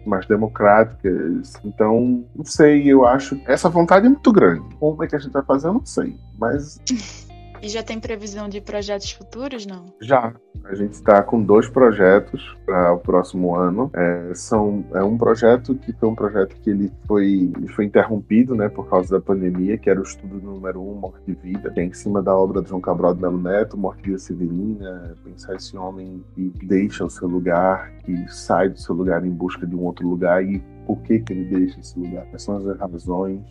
mais 0.05 0.25
democráticas. 0.25 1.53
Então, 1.63 2.25
não 2.35 2.45
sei, 2.45 2.91
eu 2.91 3.05
acho. 3.05 3.39
Essa 3.45 3.69
vontade 3.69 4.05
é 4.05 4.09
muito 4.09 4.31
grande. 4.31 4.63
Como 4.79 5.03
é 5.03 5.07
que 5.07 5.15
a 5.15 5.19
gente 5.19 5.33
vai 5.33 5.43
fazer, 5.43 5.67
eu 5.67 5.73
não 5.73 5.85
sei. 5.85 6.15
Mas. 6.37 6.79
E 7.61 7.69
já 7.69 7.81
tem 7.81 7.99
previsão 7.99 8.47
de 8.47 8.61
projetos 8.61 9.11
futuros, 9.11 9.65
não? 9.65 9.85
Já. 10.01 10.33
A 10.65 10.75
gente 10.75 10.93
está 10.93 11.23
com 11.23 11.41
dois 11.41 11.69
projetos 11.69 12.57
para 12.65 12.93
o 12.93 12.99
próximo 12.99 13.55
ano. 13.55 13.89
É, 13.93 14.33
são, 14.35 14.83
é 14.93 15.01
um 15.01 15.17
projeto 15.17 15.75
que 15.75 15.93
foi 15.93 16.09
um 16.09 16.15
projeto 16.15 16.55
que 16.57 16.69
ele 16.69 16.91
foi, 17.07 17.53
foi 17.73 17.85
interrompido 17.85 18.53
né, 18.53 18.67
por 18.67 18.89
causa 18.89 19.17
da 19.17 19.21
pandemia, 19.21 19.77
que 19.77 19.89
era 19.89 19.99
o 19.99 20.03
estudo 20.03 20.41
número 20.41 20.81
um, 20.81 20.95
Morte 20.95 21.23
e 21.27 21.33
Vida, 21.33 21.71
que 21.71 21.79
é 21.79 21.83
em 21.83 21.93
cima 21.93 22.21
da 22.21 22.35
obra 22.35 22.61
de 22.61 22.67
João 22.67 22.81
Cabral 22.81 23.13
de 23.13 23.21
Melo 23.21 23.41
Neto, 23.41 23.77
Morte 23.77 24.01
e 24.01 24.05
Vida 24.07 24.19
Severina, 24.19 25.15
pensar 25.23 25.55
esse 25.55 25.77
homem 25.77 26.21
que 26.35 26.51
deixa 26.65 27.05
o 27.05 27.09
seu 27.09 27.29
lugar, 27.29 27.89
que 28.03 28.27
sai 28.27 28.67
do 28.67 28.79
seu 28.79 28.93
lugar 28.93 29.25
em 29.25 29.31
busca 29.31 29.65
de 29.65 29.73
um 29.73 29.83
outro 29.83 30.07
lugar 30.07 30.43
e 30.43 30.59
por 30.85 31.01
que, 31.03 31.19
que 31.19 31.31
ele 31.31 31.45
deixa 31.45 31.79
esse 31.79 31.97
lugar, 31.97 32.25
quais 32.25 32.43
são 32.43 32.57
as 32.57 32.77
razões 32.77 33.41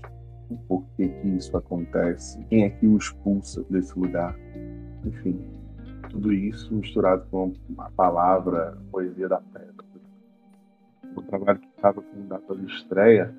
o 0.50 0.56
porquê 0.68 1.08
que 1.08 1.28
isso 1.28 1.56
acontece, 1.56 2.38
quem 2.48 2.64
é 2.64 2.70
que 2.70 2.86
o 2.86 2.96
expulsa 2.96 3.64
desse 3.68 3.98
lugar, 3.98 4.36
enfim, 5.04 5.38
tudo 6.08 6.32
isso 6.32 6.74
misturado 6.74 7.26
com 7.30 7.52
a 7.78 7.90
palavra 7.90 8.78
a 8.78 8.90
poesia 8.90 9.28
da 9.28 9.40
pedra. 9.40 9.84
O 11.14 11.22
trabalho 11.22 11.58
que 11.58 11.68
estava 11.76 12.02
com 12.02 12.26
data 12.28 12.54
de 12.54 12.66
estreia 12.66 13.34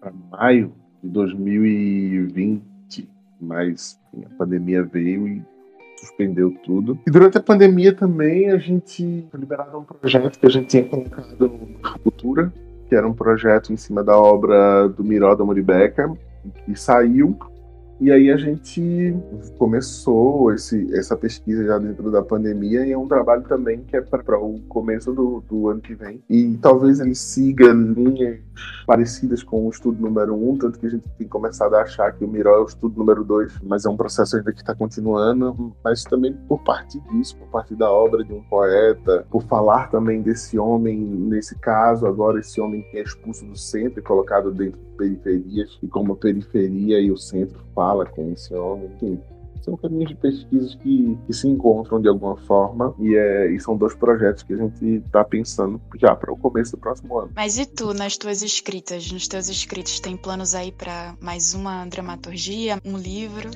para 0.00 0.12
maio 0.30 0.72
de 1.02 1.08
2020, 1.10 3.08
mas 3.40 4.00
enfim, 4.12 4.26
a 4.26 4.36
pandemia 4.36 4.82
veio 4.82 5.28
e 5.28 5.42
suspendeu 5.96 6.50
tudo. 6.64 6.98
E 7.06 7.10
durante 7.10 7.38
a 7.38 7.42
pandemia 7.42 7.92
também 7.92 8.50
a 8.50 8.58
gente 8.58 9.26
foi 9.30 9.40
liberado 9.40 9.78
um 9.78 9.84
projeto 9.84 10.38
que 10.38 10.46
a 10.46 10.50
gente 10.50 10.68
tinha 10.68 10.84
colocado 10.84 11.36
no 11.38 11.98
Cultura, 12.02 12.52
que 12.88 12.94
era 12.94 13.06
um 13.06 13.12
projeto 13.12 13.72
em 13.72 13.76
cima 13.76 14.02
da 14.02 14.16
obra 14.16 14.88
do 14.88 15.04
Miró 15.04 15.34
da 15.34 15.44
Moribeca, 15.44 16.16
que 16.64 16.74
saiu 16.74 17.38
e 18.00 18.12
aí 18.12 18.30
a 18.30 18.36
gente 18.36 19.14
começou 19.58 20.52
esse, 20.52 20.88
essa 20.94 21.16
pesquisa 21.16 21.64
já 21.64 21.78
dentro 21.78 22.10
da 22.12 22.22
pandemia 22.22 22.86
e 22.86 22.92
é 22.92 22.98
um 22.98 23.08
trabalho 23.08 23.42
também 23.42 23.80
que 23.80 23.96
é 23.96 24.00
para 24.00 24.38
o 24.38 24.60
começo 24.68 25.12
do, 25.12 25.42
do, 25.48 25.68
ano 25.68 25.80
que 25.80 25.94
vem. 25.94 26.22
E 26.30 26.56
talvez 26.62 27.00
ele 27.00 27.14
siga 27.14 27.72
linhas 27.72 28.38
parecidas 28.86 29.42
com 29.42 29.66
o 29.66 29.70
estudo 29.70 30.00
número 30.00 30.34
um, 30.34 30.56
tanto 30.56 30.78
que 30.78 30.86
a 30.86 30.90
gente 30.90 31.04
tem 31.18 31.26
começado 31.26 31.74
a 31.74 31.82
achar 31.82 32.12
que 32.12 32.24
o 32.24 32.28
Miró 32.28 32.56
é 32.56 32.60
o 32.60 32.66
estudo 32.66 32.96
número 32.96 33.24
dois, 33.24 33.52
mas 33.62 33.84
é 33.84 33.88
um 33.88 33.96
processo 33.96 34.36
ainda 34.36 34.52
que 34.52 34.60
está 34.60 34.74
continuando, 34.74 35.74
mas 35.82 36.04
também 36.04 36.32
por 36.48 36.60
parte 36.60 37.00
disso, 37.10 37.36
por 37.36 37.48
parte 37.48 37.74
da 37.74 37.90
obra 37.90 38.24
de 38.24 38.32
um 38.32 38.42
poeta, 38.44 39.26
por 39.30 39.42
falar 39.42 39.90
também 39.90 40.22
desse 40.22 40.58
homem, 40.58 40.98
nesse 40.98 41.58
caso 41.58 42.06
agora, 42.06 42.38
esse 42.38 42.60
homem 42.60 42.82
que 42.90 42.98
é 42.98 43.02
expulso 43.02 43.44
do 43.44 43.56
centro 43.56 43.98
e 43.98 44.02
colocado 44.02 44.52
dentro 44.52 44.78
de 44.78 44.96
periferias, 44.96 45.78
e 45.82 45.88
como 45.88 46.12
a 46.12 46.16
periferia 46.16 47.00
e 47.00 47.10
o 47.10 47.16
centro 47.16 47.58
fala 47.88 48.04
com 48.04 48.30
esse 48.32 48.54
homem, 48.54 48.90
enfim. 48.94 49.18
São 49.62 49.76
caminhos 49.76 50.08
de 50.08 50.14
pesquisas 50.14 50.74
que, 50.76 51.18
que 51.26 51.32
se 51.32 51.48
encontram 51.48 52.00
de 52.00 52.08
alguma 52.08 52.36
forma 52.36 52.94
e, 52.98 53.14
é, 53.16 53.50
e 53.50 53.60
são 53.60 53.76
dois 53.76 53.94
projetos 53.94 54.42
que 54.42 54.54
a 54.54 54.56
gente 54.56 54.84
está 55.04 55.24
pensando 55.24 55.80
já 56.00 56.14
para 56.14 56.32
o 56.32 56.36
começo 56.36 56.72
do 56.72 56.78
próximo 56.78 57.18
ano. 57.18 57.30
Mas 57.34 57.58
e 57.58 57.66
tu, 57.66 57.92
nas 57.92 58.16
tuas 58.16 58.42
escritas? 58.42 59.10
Nos 59.10 59.26
teus 59.26 59.48
escritos, 59.48 60.00
tem 60.00 60.16
planos 60.16 60.54
aí 60.54 60.70
para 60.70 61.14
mais 61.20 61.54
uma 61.54 61.84
dramaturgia, 61.86 62.78
um 62.84 62.96
livro? 62.96 63.50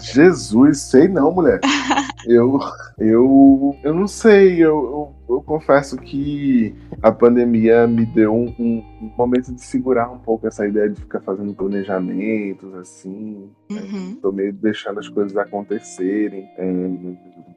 Jesus, 0.00 0.80
sei 0.82 1.08
não, 1.08 1.32
mulher. 1.32 1.60
eu, 2.26 2.58
eu, 2.98 3.76
eu 3.82 3.94
não 3.94 4.06
sei, 4.06 4.54
eu, 4.54 4.68
eu, 4.68 5.14
eu, 5.34 5.42
confesso 5.42 5.96
que 5.96 6.74
a 7.02 7.12
pandemia 7.12 7.86
me 7.86 8.04
deu 8.04 8.34
um, 8.34 8.54
um, 8.58 8.84
um, 9.02 9.12
momento 9.16 9.52
de 9.52 9.60
segurar 9.60 10.10
um 10.10 10.18
pouco 10.18 10.46
essa 10.46 10.66
ideia 10.66 10.88
de 10.88 11.00
ficar 11.00 11.20
fazendo 11.20 11.54
planejamentos, 11.54 12.74
assim. 12.74 13.50
Uhum. 13.70 14.16
Tô 14.20 14.32
meio 14.32 14.52
deixando 14.52 15.00
as 15.00 15.08
coisas 15.08 15.36
acontecerem. 15.36 16.48
É, 16.56 16.64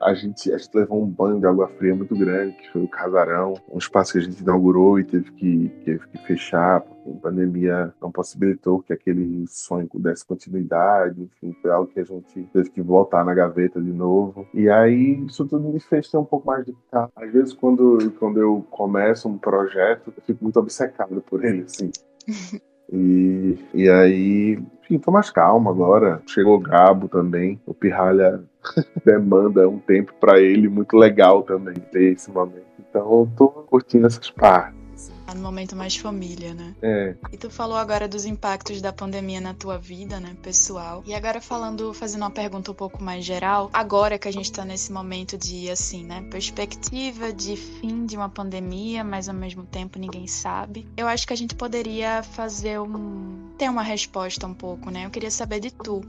a 0.03 0.13
gente, 0.13 0.51
a 0.51 0.57
gente 0.57 0.75
levou 0.75 1.01
um 1.01 1.07
banho 1.07 1.39
de 1.39 1.45
água 1.45 1.67
fria 1.67 1.95
muito 1.95 2.15
grande, 2.15 2.55
que 2.57 2.71
foi 2.71 2.83
o 2.83 2.87
casarão, 2.87 3.53
um 3.71 3.77
espaço 3.77 4.13
que 4.13 4.19
a 4.19 4.21
gente 4.21 4.41
inaugurou 4.41 4.99
e 4.99 5.03
teve 5.03 5.31
que, 5.31 5.71
teve 5.85 6.07
que 6.07 6.17
fechar, 6.25 6.81
porque 6.81 7.09
a 7.09 7.21
pandemia 7.21 7.93
não 8.01 8.11
possibilitou 8.11 8.81
que 8.81 8.93
aquele 8.93 9.45
sonho 9.47 9.89
desse 9.95 10.25
continuidade, 10.25 11.21
enfim, 11.21 11.55
foi 11.61 11.71
algo 11.71 11.91
que 11.91 11.99
a 11.99 12.03
gente 12.03 12.43
teve 12.51 12.69
que 12.69 12.81
voltar 12.81 13.23
na 13.23 13.33
gaveta 13.33 13.81
de 13.81 13.91
novo. 13.91 14.47
E 14.53 14.69
aí 14.69 15.25
isso 15.25 15.45
tudo 15.45 15.69
me 15.69 15.79
fez 15.79 16.09
ter 16.09 16.17
um 16.17 16.25
pouco 16.25 16.47
mais 16.47 16.65
de 16.65 16.75
calma. 16.91 17.11
Às 17.15 17.31
vezes, 17.31 17.53
quando, 17.53 18.11
quando 18.19 18.39
eu 18.39 18.65
começo 18.69 19.27
um 19.29 19.37
projeto, 19.37 20.13
eu 20.15 20.23
fico 20.23 20.43
muito 20.43 20.59
obcecado 20.59 21.21
por 21.21 21.43
ele, 21.43 21.63
assim. 21.63 21.91
E, 22.91 23.57
e 23.73 23.89
aí, 23.89 24.61
enfim, 24.83 24.99
tô 24.99 25.09
mais 25.09 25.31
calmo 25.31 25.67
agora. 25.67 26.21
Chegou 26.27 26.55
o 26.55 26.59
Gabo 26.59 27.07
também. 27.07 27.59
O 27.65 27.73
Pirralha 27.73 28.43
demanda 29.03 29.67
um 29.67 29.79
tempo 29.79 30.13
para 30.19 30.39
ele 30.39 30.67
muito 30.67 30.95
legal 30.97 31.43
também 31.43 31.75
ter 31.75 32.13
esse 32.13 32.31
momento. 32.31 32.65
Então 32.79 33.01
eu 33.01 33.31
tô 33.35 33.47
curtindo 33.47 34.07
essas 34.07 34.29
partes. 34.29 34.83
Tá 35.25 35.33
no 35.33 35.41
momento 35.41 35.75
mais 35.75 35.95
família, 35.95 36.53
né? 36.53 36.75
É. 36.81 37.15
E 37.31 37.37
tu 37.37 37.49
falou 37.49 37.77
agora 37.77 38.07
dos 38.07 38.25
impactos 38.25 38.81
da 38.81 38.91
pandemia 38.91 39.39
na 39.39 39.53
tua 39.53 39.77
vida, 39.77 40.19
né, 40.19 40.35
pessoal. 40.41 41.01
E 41.05 41.13
agora 41.13 41.39
falando, 41.39 41.93
fazendo 41.93 42.21
uma 42.21 42.29
pergunta 42.29 42.71
um 42.71 42.75
pouco 42.75 43.01
mais 43.01 43.23
geral, 43.23 43.69
agora 43.73 44.19
que 44.19 44.27
a 44.27 44.31
gente 44.31 44.51
tá 44.51 44.65
nesse 44.65 44.91
momento 44.91 45.37
de, 45.37 45.69
assim, 45.69 46.03
né, 46.03 46.21
perspectiva 46.29 47.31
de 47.31 47.55
fim 47.55 48.05
de 48.05 48.17
uma 48.17 48.29
pandemia, 48.29 49.03
mas 49.03 49.29
ao 49.29 49.35
mesmo 49.35 49.63
tempo 49.63 49.97
ninguém 49.97 50.27
sabe. 50.27 50.87
Eu 50.95 51.07
acho 51.07 51.25
que 51.25 51.33
a 51.33 51.37
gente 51.37 51.55
poderia 51.55 52.21
fazer 52.21 52.79
um. 52.79 53.53
ter 53.57 53.69
uma 53.69 53.83
resposta 53.83 54.45
um 54.45 54.53
pouco, 54.53 54.91
né? 54.91 55.05
Eu 55.05 55.09
queria 55.09 55.31
saber 55.31 55.59
de 55.59 55.71
tu. 55.71 56.01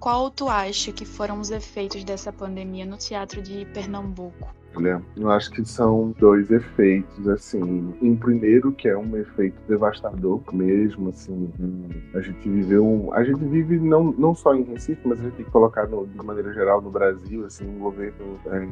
Qual 0.00 0.30
tu 0.30 0.48
acha 0.48 0.92
que 0.92 1.04
foram 1.04 1.40
os 1.40 1.50
efeitos 1.50 2.04
dessa 2.04 2.32
pandemia 2.32 2.86
no 2.86 2.96
teatro 2.96 3.42
de 3.42 3.64
Pernambuco? 3.66 4.48
Olha, 4.76 5.02
eu 5.16 5.28
acho 5.28 5.50
que 5.50 5.64
são 5.64 6.14
dois 6.18 6.52
efeitos, 6.52 7.26
assim. 7.26 7.92
Um 8.00 8.14
primeiro, 8.14 8.70
que 8.70 8.86
é 8.86 8.96
um 8.96 9.16
efeito 9.16 9.56
devastador 9.66 10.40
mesmo, 10.52 11.08
assim. 11.08 11.50
A 12.14 12.20
gente 12.20 12.48
viveu. 12.48 13.10
A 13.12 13.24
gente 13.24 13.44
vive 13.44 13.80
não, 13.80 14.12
não 14.12 14.36
só 14.36 14.54
em 14.54 14.62
Recife, 14.62 15.00
mas 15.04 15.18
a 15.18 15.24
gente 15.24 15.34
tem 15.34 15.44
que 15.44 15.50
colocar 15.50 15.88
no, 15.88 16.06
de 16.06 16.16
maneira 16.18 16.52
geral 16.52 16.80
no 16.80 16.90
Brasil, 16.90 17.44
assim, 17.44 17.68
um 17.68 17.80
governo 17.80 18.38
é, 18.46 18.68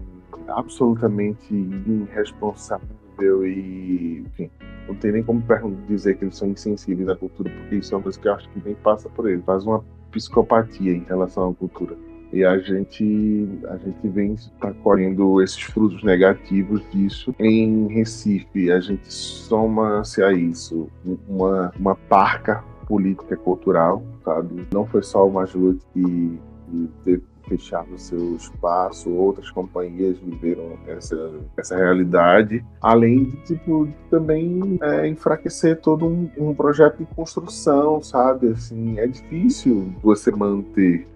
absolutamente 0.49 1.53
irresponsável 1.53 3.45
e. 3.45 4.21
Enfim, 4.21 4.51
não 4.87 4.95
tem 4.95 5.11
nem 5.11 5.25
como 5.25 5.43
dizer 5.89 6.19
que 6.19 6.25
eles 6.25 6.37
são 6.37 6.49
insensíveis 6.49 7.09
à 7.09 7.17
cultura, 7.17 7.51
porque 7.51 7.77
isso 7.77 7.93
é 7.93 7.97
uma 7.97 8.03
coisa 8.05 8.21
que 8.21 8.29
eu 8.29 8.35
acho 8.35 8.49
que 8.51 8.63
nem 8.65 8.77
passa 8.77 9.09
por 9.09 9.29
eles. 9.29 9.45
Faz 9.45 9.67
uma 9.67 9.83
psicopatia 10.17 10.93
em 10.93 11.05
relação 11.05 11.51
à 11.51 11.55
cultura. 11.55 11.97
E 12.33 12.45
a 12.45 12.59
gente, 12.59 13.49
a 13.69 13.77
gente 13.77 14.09
vem 14.09 14.35
tá 14.61 14.73
colhendo 14.83 15.41
esses 15.41 15.63
frutos 15.63 16.03
negativos 16.03 16.83
disso. 16.91 17.35
Em 17.39 17.87
Recife, 17.89 18.71
a 18.71 18.81
gente 18.81 19.13
soma-se 19.13 20.23
a 20.23 20.33
isso 20.33 20.89
uma, 21.29 21.73
uma 21.79 21.95
parca 21.95 22.65
política 22.87 23.37
cultural, 23.37 24.03
sabe? 24.25 24.67
Não 24.73 24.87
foi 24.87 25.03
só 25.03 25.27
o 25.27 25.33
Majut 25.33 25.81
que, 25.93 26.39
que 26.71 26.91
teve 27.05 27.23
fechado 27.49 27.95
o 27.95 27.99
seu 27.99 28.37
espaço, 28.37 29.11
outras 29.11 29.51
companhias 29.51 30.19
viveram 30.19 30.79
essa, 30.87 31.33
essa 31.57 31.77
realidade, 31.77 32.65
além 32.81 33.25
de 33.25 33.37
tipo, 33.45 33.89
também 34.11 34.79
é, 34.83 35.07
enfraquecer 35.07 35.81
todo 35.81 36.07
um, 36.07 36.31
um, 36.39 36.55
projeto 36.55 36.99
de 36.99 37.07
construção, 37.15 38.03
sabe? 38.03 38.49
Assim, 38.49 38.99
é 38.99 39.07
difícil 39.07 39.93
você 40.03 40.31
manter 40.31 41.07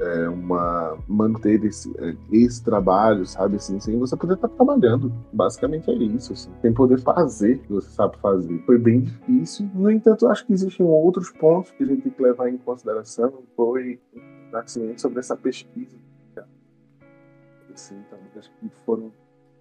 é, 0.00 0.28
uma 0.28 0.98
manter 1.08 1.64
esse, 1.64 1.90
é, 1.98 2.14
esse 2.30 2.62
trabalho, 2.62 3.24
sabe, 3.26 3.56
assim, 3.56 3.80
sem 3.80 3.98
você 3.98 4.16
poder 4.16 4.34
estar 4.34 4.48
trabalhando. 4.48 5.12
Basicamente 5.32 5.90
é 5.90 5.94
isso, 5.94 6.32
assim, 6.32 6.50
sem 6.60 6.72
poder 6.72 7.00
fazer 7.00 7.56
o 7.56 7.58
que 7.60 7.72
você 7.72 7.88
sabe 7.90 8.16
fazer. 8.18 8.58
Foi 8.66 8.78
bem 8.78 9.00
difícil. 9.00 9.68
No 9.74 9.90
entanto, 9.90 10.26
acho 10.26 10.46
que 10.46 10.52
existem 10.52 10.84
outros 10.84 11.30
pontos 11.30 11.70
que 11.70 11.82
a 11.84 11.86
gente 11.86 12.02
tem 12.02 12.12
que 12.12 12.22
levar 12.22 12.48
em 12.50 12.58
consideração. 12.58 13.32
Foi 13.56 13.98
assim, 14.60 14.96
sobre 14.96 15.20
essa 15.20 15.36
pesquisa. 15.36 15.96
Assim, 17.74 17.96
então, 18.06 18.18
acho 18.36 18.50
que 18.60 18.68
foram 18.84 19.10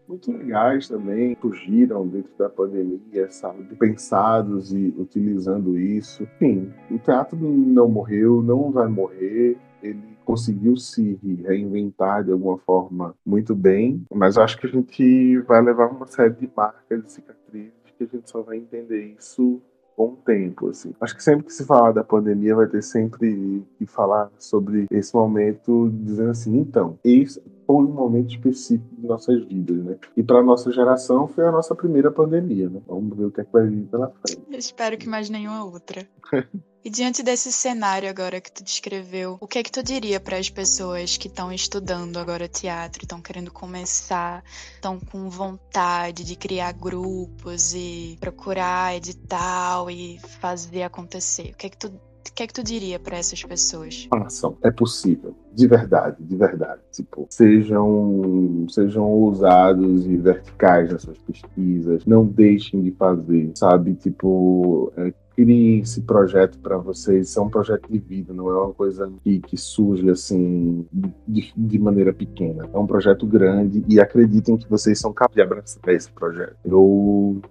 muito 0.08 0.32
legais 0.32 0.88
também, 0.90 1.38
surgiram 1.40 2.06
dentro 2.06 2.32
da 2.38 2.50
pandemia, 2.50 3.30
sabe, 3.30 3.64
pensados 3.76 4.74
e 4.74 4.94
utilizando 4.98 5.80
isso. 5.80 6.24
Enfim, 6.24 6.74
o 6.90 7.00
teatro 7.00 7.38
não 7.40 7.88
morreu, 7.88 8.42
não 8.42 8.70
vai 8.70 8.90
morrer, 8.90 9.58
ele 9.82 10.18
conseguiu 10.26 10.76
se 10.76 11.18
reinventar 11.42 12.26
de 12.26 12.32
alguma 12.32 12.58
forma 12.58 13.16
muito 13.26 13.56
bem, 13.56 14.04
mas 14.14 14.38
acho 14.38 14.58
que 14.58 14.68
a 14.68 14.70
gente 14.70 15.40
vai 15.40 15.62
levar 15.62 15.88
uma 15.88 16.08
série 16.08 16.34
de 16.34 16.50
marcas 16.54 17.04
de 17.04 17.12
cicatrizes 17.12 17.82
que 17.98 18.04
a 18.04 18.18
gente 18.18 18.30
só 18.30 18.42
vai 18.42 18.58
entender 18.58 19.16
isso 19.18 19.62
com 20.02 20.14
o 20.14 20.18
tempo, 20.18 20.70
assim. 20.70 20.94
Acho 21.00 21.16
que 21.16 21.24
sempre 21.24 21.46
que 21.46 21.54
se 21.54 21.66
falar 21.66 21.92
da 21.92 22.04
pandemia 22.04 22.56
vai 22.56 22.68
ter 22.68 22.82
sempre 22.82 23.64
que 23.78 23.86
falar 23.86 24.32
sobre 24.38 24.88
esse 24.90 25.14
momento, 25.14 25.92
dizendo 25.94 26.32
assim, 26.32 26.58
então, 26.58 26.98
esse 27.04 27.42
foi 27.68 27.86
um 27.86 27.94
momento 27.94 28.32
específico 28.32 28.96
de 28.96 29.08
nossas 29.08 29.44
vidas, 29.46 29.84
né? 29.84 29.98
E 30.18 30.24
para 30.24 30.42
nossa 30.42 30.72
geração 30.72 31.28
foi 31.28 31.46
a 31.46 31.52
nossa 31.52 31.76
primeira 31.76 32.12
pandemia, 32.12 32.70
né? 32.70 32.82
Vamos 32.88 33.16
ver 33.16 33.26
o 33.26 33.32
que 33.32 33.42
é 33.42 33.44
que 33.44 33.54
vai 33.54 33.68
vir 33.68 33.84
pela 33.86 34.10
frente. 34.10 34.42
Eu 34.50 34.60
espero 34.60 34.98
que 34.98 35.08
mais 35.08 35.30
nenhuma 35.30 35.64
outra. 35.64 36.08
E 36.84 36.90
diante 36.90 37.22
desse 37.22 37.52
cenário 37.52 38.10
agora 38.10 38.42
que 38.42 38.52
tu 38.52 38.64
descreveu, 38.64 39.38
o 39.40 39.48
que 39.48 39.60
é 39.60 39.64
que 39.64 39.72
tu 39.72 39.84
diria 39.84 40.20
para 40.20 40.38
as 40.38 40.50
pessoas 40.50 41.16
que 41.16 41.28
estão 41.28 41.54
estudando 41.54 42.18
agora 42.18 42.48
teatro, 42.48 43.04
estão 43.04 43.22
querendo 43.22 43.52
começar, 43.52 44.44
estão 44.74 45.00
com 45.00 45.30
vontade 45.30 46.24
de 46.24 46.36
criar 46.36 46.72
grupos 46.72 47.76
e 47.76 48.18
procurar 48.20 48.96
edital 48.96 49.92
e 49.92 50.20
fazer 50.40 50.82
acontecer? 50.82 51.52
O 51.52 51.56
que 51.56 51.68
é 51.68 51.70
que 51.70 51.78
tu 51.78 52.02
o 52.32 52.34
que 52.34 52.44
é 52.44 52.48
que 52.48 52.54
tu 52.54 52.64
diria 52.64 52.98
para 52.98 53.18
essas 53.18 53.44
pessoas? 53.44 54.08
Façam, 54.10 54.58
é 54.64 54.72
possível, 54.72 55.36
de 55.54 55.68
verdade, 55.68 56.18
de 56.20 56.36
verdade. 56.36 56.82
Tipo, 56.92 57.28
sejam, 57.30 58.66
sejam 58.70 59.04
ousados 59.04 60.06
e 60.06 60.16
verticais 60.16 60.92
nas 60.92 61.02
suas 61.02 61.18
pesquisas, 61.20 62.06
não 62.06 62.26
deixem 62.26 62.82
de 62.82 62.92
fazer, 62.92 63.52
sabe? 63.56 63.96
Tipo, 63.96 64.94
é, 64.96 65.14
criem 65.36 65.80
esse 65.80 66.02
projeto 66.02 66.58
para 66.60 66.78
vocês. 66.78 67.28
Isso 67.30 67.40
é 67.40 67.44
um 67.44 67.50
projeto 67.50 67.92
de 67.92 68.00
vida, 68.00 68.34
não 68.34 68.50
é 68.50 68.64
uma 68.64 68.74
coisa 68.74 69.12
que, 69.24 69.40
que 69.40 69.58
surge 69.58 70.10
assim 70.10 70.88
de, 71.28 71.54
de, 71.56 71.80
maneira 71.80 72.14
pequena. 72.14 72.70
É 72.74 72.78
um 72.78 72.88
projeto 72.88 73.26
grande 73.26 73.84
e 73.90 74.00
acreditem 74.00 74.58
que 74.58 74.70
vocês 74.70 74.98
são 75.00 75.12
capazes 75.12 75.36
de 75.36 75.42
abraçar 75.42 75.94
esse 75.94 76.10
projeto. 76.12 76.56
Eu 76.64 77.42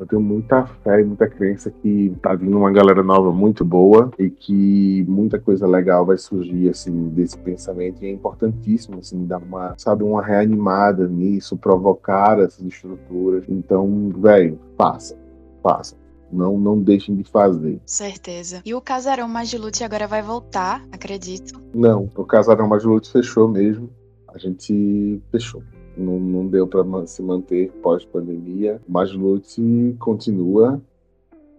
eu 0.00 0.06
tenho 0.06 0.22
muita 0.22 0.64
fé 0.64 1.00
e 1.00 1.04
muita 1.04 1.28
crença 1.28 1.70
que 1.70 2.16
tá 2.22 2.34
vindo 2.34 2.56
uma 2.56 2.72
galera 2.72 3.02
nova 3.02 3.30
muito 3.30 3.66
boa 3.66 4.10
e 4.18 4.30
que 4.30 5.04
muita 5.06 5.38
coisa 5.38 5.66
legal 5.66 6.06
vai 6.06 6.16
surgir, 6.16 6.70
assim, 6.70 7.10
desse 7.10 7.36
pensamento. 7.36 8.02
E 8.02 8.06
é 8.06 8.10
importantíssimo, 8.10 8.98
assim, 8.98 9.26
dar 9.26 9.38
uma, 9.38 9.74
sabe, 9.76 10.02
uma 10.02 10.24
reanimada 10.24 11.06
nisso, 11.06 11.54
provocar 11.54 12.38
essas 12.38 12.64
estruturas. 12.64 13.44
Então, 13.46 14.10
velho, 14.16 14.58
faça, 14.78 15.18
faça. 15.62 15.94
Não, 16.32 16.56
não 16.56 16.80
deixem 16.80 17.14
de 17.14 17.24
fazer. 17.24 17.78
Certeza. 17.84 18.62
E 18.64 18.72
o 18.72 18.80
Casarão 18.80 19.28
Magilute 19.28 19.84
agora 19.84 20.06
vai 20.06 20.22
voltar, 20.22 20.82
acredito? 20.90 21.60
Não, 21.74 22.08
o 22.16 22.24
Casarão 22.24 22.68
Magilute 22.68 23.12
fechou 23.12 23.48
mesmo. 23.48 23.90
A 24.28 24.38
gente 24.38 25.20
fechou 25.30 25.62
não, 26.00 26.18
não 26.18 26.46
deu 26.46 26.66
para 26.66 27.06
se 27.06 27.22
manter 27.22 27.70
pós-pandemia, 27.82 28.80
mas 28.88 29.12
Lute 29.12 29.96
continua. 29.98 30.80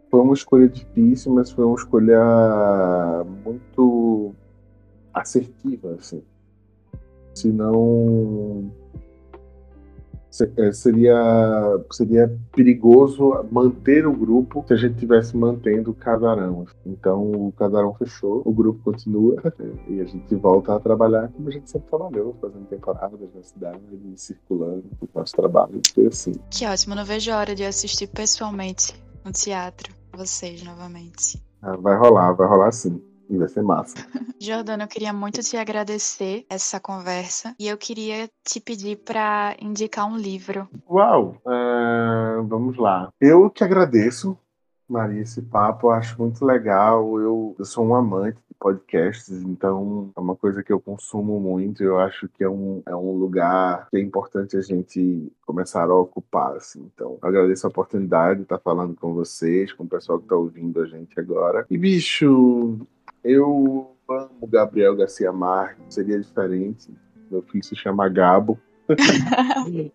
Foi 0.09 0.19
uma 0.19 0.33
escolha 0.33 0.67
difícil, 0.67 1.33
mas 1.33 1.51
foi 1.51 1.63
uma 1.63 1.75
escolha 1.75 2.19
muito 3.45 4.33
assertiva, 5.13 5.95
assim. 5.97 6.21
Se 7.33 7.47
não 7.47 8.69
seria, 10.31 11.79
seria 11.91 12.39
perigoso 12.55 13.45
manter 13.51 14.07
o 14.07 14.13
grupo 14.13 14.63
se 14.67 14.73
a 14.73 14.77
gente 14.77 14.95
tivesse 14.95 15.35
mantendo 15.35 15.91
o 15.91 15.93
casarão. 15.93 16.65
Então 16.85 17.31
o 17.31 17.51
casarão 17.51 17.93
fechou, 17.93 18.41
o 18.45 18.51
grupo 18.53 18.79
continua 18.83 19.35
e 19.87 19.99
a 19.99 20.05
gente 20.05 20.33
volta 20.35 20.75
a 20.75 20.79
trabalhar 20.79 21.29
como 21.29 21.49
a 21.49 21.51
gente 21.51 21.69
sempre 21.69 21.89
trabalhou, 21.89 22.35
fazendo 22.39 22.65
temporadas 22.65 23.19
na 23.35 23.43
cidade, 23.43 23.79
circulando 24.15 24.85
o 25.01 25.07
nosso 25.13 25.35
trabalho, 25.35 25.81
foi 25.93 26.07
assim. 26.07 26.33
Que 26.49 26.65
ótimo, 26.65 26.95
não 26.95 27.05
vejo 27.05 27.31
a 27.31 27.37
hora 27.37 27.53
de 27.53 27.65
assistir 27.65 28.07
pessoalmente 28.07 28.95
no 29.25 29.31
teatro 29.31 29.93
vocês 30.13 30.63
novamente. 30.63 31.41
Ah, 31.61 31.75
vai 31.77 31.95
rolar, 31.97 32.33
vai 32.33 32.47
rolar 32.47 32.71
sim. 32.71 33.01
E 33.31 33.37
vai 33.37 33.47
ser 33.47 33.61
massa. 33.61 33.95
Jordana, 34.41 34.83
eu 34.83 34.87
queria 34.89 35.13
muito 35.13 35.41
te 35.41 35.55
agradecer 35.55 36.45
essa 36.49 36.81
conversa 36.81 37.55
e 37.57 37.69
eu 37.69 37.77
queria 37.77 38.29
te 38.43 38.59
pedir 38.59 38.97
para 38.97 39.55
indicar 39.61 40.05
um 40.05 40.17
livro. 40.17 40.67
Uau! 40.89 41.37
Uh, 41.45 42.43
vamos 42.45 42.75
lá. 42.75 43.09
Eu 43.21 43.49
que 43.49 43.63
agradeço, 43.63 44.37
Maria, 44.89 45.21
esse 45.21 45.41
papo. 45.41 45.87
Eu 45.87 45.91
acho 45.91 46.21
muito 46.21 46.43
legal. 46.43 47.17
Eu, 47.21 47.55
eu 47.57 47.63
sou 47.63 47.85
um 47.85 47.95
amante 47.95 48.37
de 48.49 48.55
podcasts, 48.59 49.41
então 49.43 50.11
é 50.13 50.19
uma 50.19 50.35
coisa 50.35 50.61
que 50.61 50.73
eu 50.73 50.81
consumo 50.81 51.39
muito. 51.39 51.81
Eu 51.81 51.97
acho 51.97 52.27
que 52.27 52.43
é 52.43 52.49
um, 52.49 52.83
é 52.85 52.93
um 52.93 53.13
lugar 53.13 53.87
que 53.89 53.95
é 53.95 54.01
importante 54.01 54.57
a 54.57 54.61
gente 54.61 55.31
começar 55.45 55.89
a 55.89 55.95
ocupar. 55.95 56.57
Assim. 56.57 56.85
Então, 56.93 57.17
agradeço 57.21 57.65
a 57.65 57.69
oportunidade 57.69 58.39
de 58.39 58.43
estar 58.43 58.59
falando 58.59 58.93
com 58.95 59.13
vocês, 59.13 59.71
com 59.71 59.85
o 59.85 59.87
pessoal 59.87 60.19
que 60.19 60.25
está 60.25 60.35
ouvindo 60.35 60.81
a 60.81 60.85
gente 60.85 61.17
agora. 61.17 61.65
E, 61.69 61.77
bicho, 61.77 62.85
eu 63.23 63.95
amo 64.09 64.47
Gabriel 64.47 64.95
Garcia 64.95 65.31
Marques, 65.31 65.93
seria 65.93 66.19
diferente. 66.19 66.89
Meu 67.29 67.41
filho 67.43 67.63
se 67.63 67.75
chama 67.75 68.09
Gabo. 68.09 68.59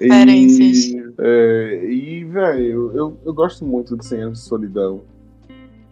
Referências. 0.00 0.86
E, 0.86 1.14
é, 1.18 1.84
e 1.86 2.24
velho, 2.24 2.92
eu, 2.94 3.18
eu 3.24 3.34
gosto 3.34 3.64
muito 3.64 3.96
de 3.96 4.06
100 4.06 4.22
anos 4.22 4.38
de 4.40 4.44
solidão. 4.44 5.02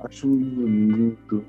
Acho 0.00 0.28
um 0.28 0.37
livro 0.37 0.66
lindo. 0.66 1.44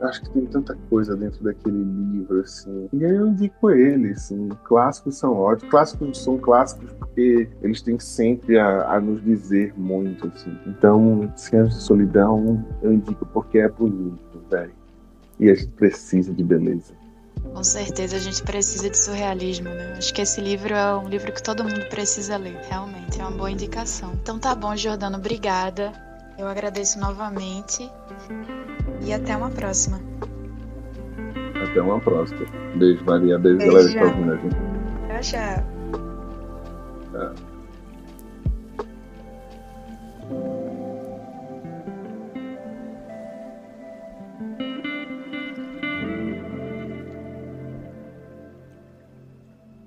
Acho 0.00 0.22
que 0.22 0.30
tem 0.30 0.46
tanta 0.46 0.76
coisa 0.88 1.16
dentro 1.16 1.42
daquele 1.42 1.82
livro, 1.82 2.40
assim. 2.40 2.88
E 2.92 3.04
aí 3.04 3.14
eu 3.14 3.26
indico 3.26 3.70
ele, 3.70 4.12
assim. 4.12 4.48
Clássicos 4.64 5.16
são 5.16 5.34
ótimos. 5.34 5.70
Clássicos 5.70 6.22
são 6.22 6.38
clássicos 6.38 6.92
porque 6.92 7.48
eles 7.62 7.82
têm 7.82 7.98
sempre 7.98 8.58
a, 8.58 8.92
a 8.92 9.00
nos 9.00 9.22
dizer 9.24 9.74
muito, 9.76 10.28
assim. 10.28 10.56
Então, 10.66 11.32
100 11.36 11.58
anos 11.60 11.74
de 11.74 11.82
solidão, 11.82 12.64
eu 12.82 12.92
indico 12.92 13.26
porque 13.26 13.58
é 13.58 13.68
bonito, 13.68 14.40
velho. 14.50 14.72
E 15.40 15.50
a 15.50 15.54
gente 15.54 15.72
precisa 15.72 16.32
de 16.32 16.44
beleza. 16.44 16.92
Com 17.54 17.62
certeza 17.62 18.16
a 18.16 18.18
gente 18.18 18.42
precisa 18.42 18.90
de 18.90 18.98
surrealismo, 18.98 19.68
né? 19.68 19.94
Acho 19.96 20.12
que 20.12 20.22
esse 20.22 20.40
livro 20.40 20.74
é 20.74 20.94
um 20.96 21.08
livro 21.08 21.32
que 21.32 21.42
todo 21.42 21.64
mundo 21.64 21.88
precisa 21.88 22.36
ler, 22.36 22.56
realmente, 22.68 23.20
é 23.20 23.22
uma 23.22 23.36
boa 23.36 23.50
indicação. 23.50 24.12
Então 24.20 24.38
tá 24.38 24.54
bom, 24.54 24.76
Jordano, 24.76 25.18
obrigada. 25.18 25.92
Eu 26.38 26.46
agradeço 26.46 27.00
novamente 27.00 27.90
e 29.04 29.12
até 29.12 29.36
uma 29.36 29.50
próxima. 29.50 30.00
Até 31.70 31.82
uma 31.82 32.00
próxima. 32.00 32.46
Beijo, 32.76 33.04
Maria. 33.04 33.38
Beijo, 33.38 33.58
Beijo. 33.58 33.72
galera 33.72 33.88
que 33.88 33.98
tá 33.98 34.04
ouvindo 34.04 34.32
a 34.32 34.36
gente. 34.36 34.56
Tchau, 35.08 35.20
tchau. 35.22 35.64
Tchau. 37.12 37.48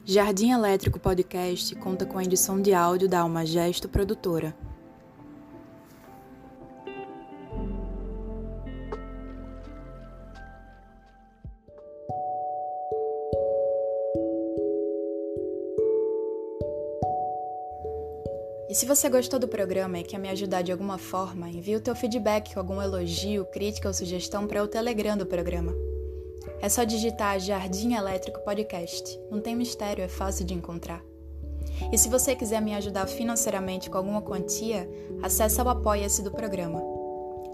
Jardim 0.03 0.51
Elétrico 0.51 0.99
Podcast 0.99 1.73
conta 1.75 2.05
com 2.05 2.17
a 2.17 2.23
edição 2.23 2.61
de 2.61 2.73
áudio 2.73 3.07
da 3.07 3.21
Alma 3.21 3.45
Gesto 3.45 3.87
Produtora. 3.87 4.53
Se 18.81 18.87
você 18.87 19.07
gostou 19.09 19.37
do 19.37 19.47
programa 19.47 19.99
e 19.99 20.03
quer 20.03 20.17
me 20.17 20.27
ajudar 20.27 20.63
de 20.63 20.71
alguma 20.71 20.97
forma, 20.97 21.47
envie 21.47 21.75
o 21.75 21.79
teu 21.79 21.95
feedback 21.95 22.57
algum 22.57 22.81
elogio, 22.81 23.45
crítica 23.45 23.87
ou 23.87 23.93
sugestão 23.93 24.47
para 24.47 24.63
o 24.63 24.67
Telegram 24.67 25.15
do 25.15 25.23
programa. 25.23 25.71
É 26.59 26.67
só 26.67 26.83
digitar 26.83 27.39
Jardim 27.39 27.93
Elétrico 27.93 28.43
Podcast. 28.43 29.19
Não 29.29 29.39
tem 29.39 29.55
mistério, 29.55 30.03
é 30.03 30.07
fácil 30.07 30.47
de 30.47 30.55
encontrar. 30.55 31.03
E 31.93 31.97
se 31.97 32.09
você 32.09 32.35
quiser 32.35 32.59
me 32.59 32.73
ajudar 32.73 33.05
financeiramente 33.05 33.87
com 33.87 33.99
alguma 33.99 34.23
quantia, 34.23 34.89
acesse 35.21 35.61
o 35.61 35.69
Apoia-se 35.69 36.23
do 36.23 36.31
programa. 36.31 36.81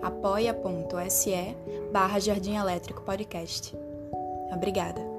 apoia.se 0.01 1.57
barra 1.91 2.19
Jardim 2.19 2.55
Elétrico 2.55 3.01
Podcast. 3.01 3.75
Obrigada. 4.49 5.16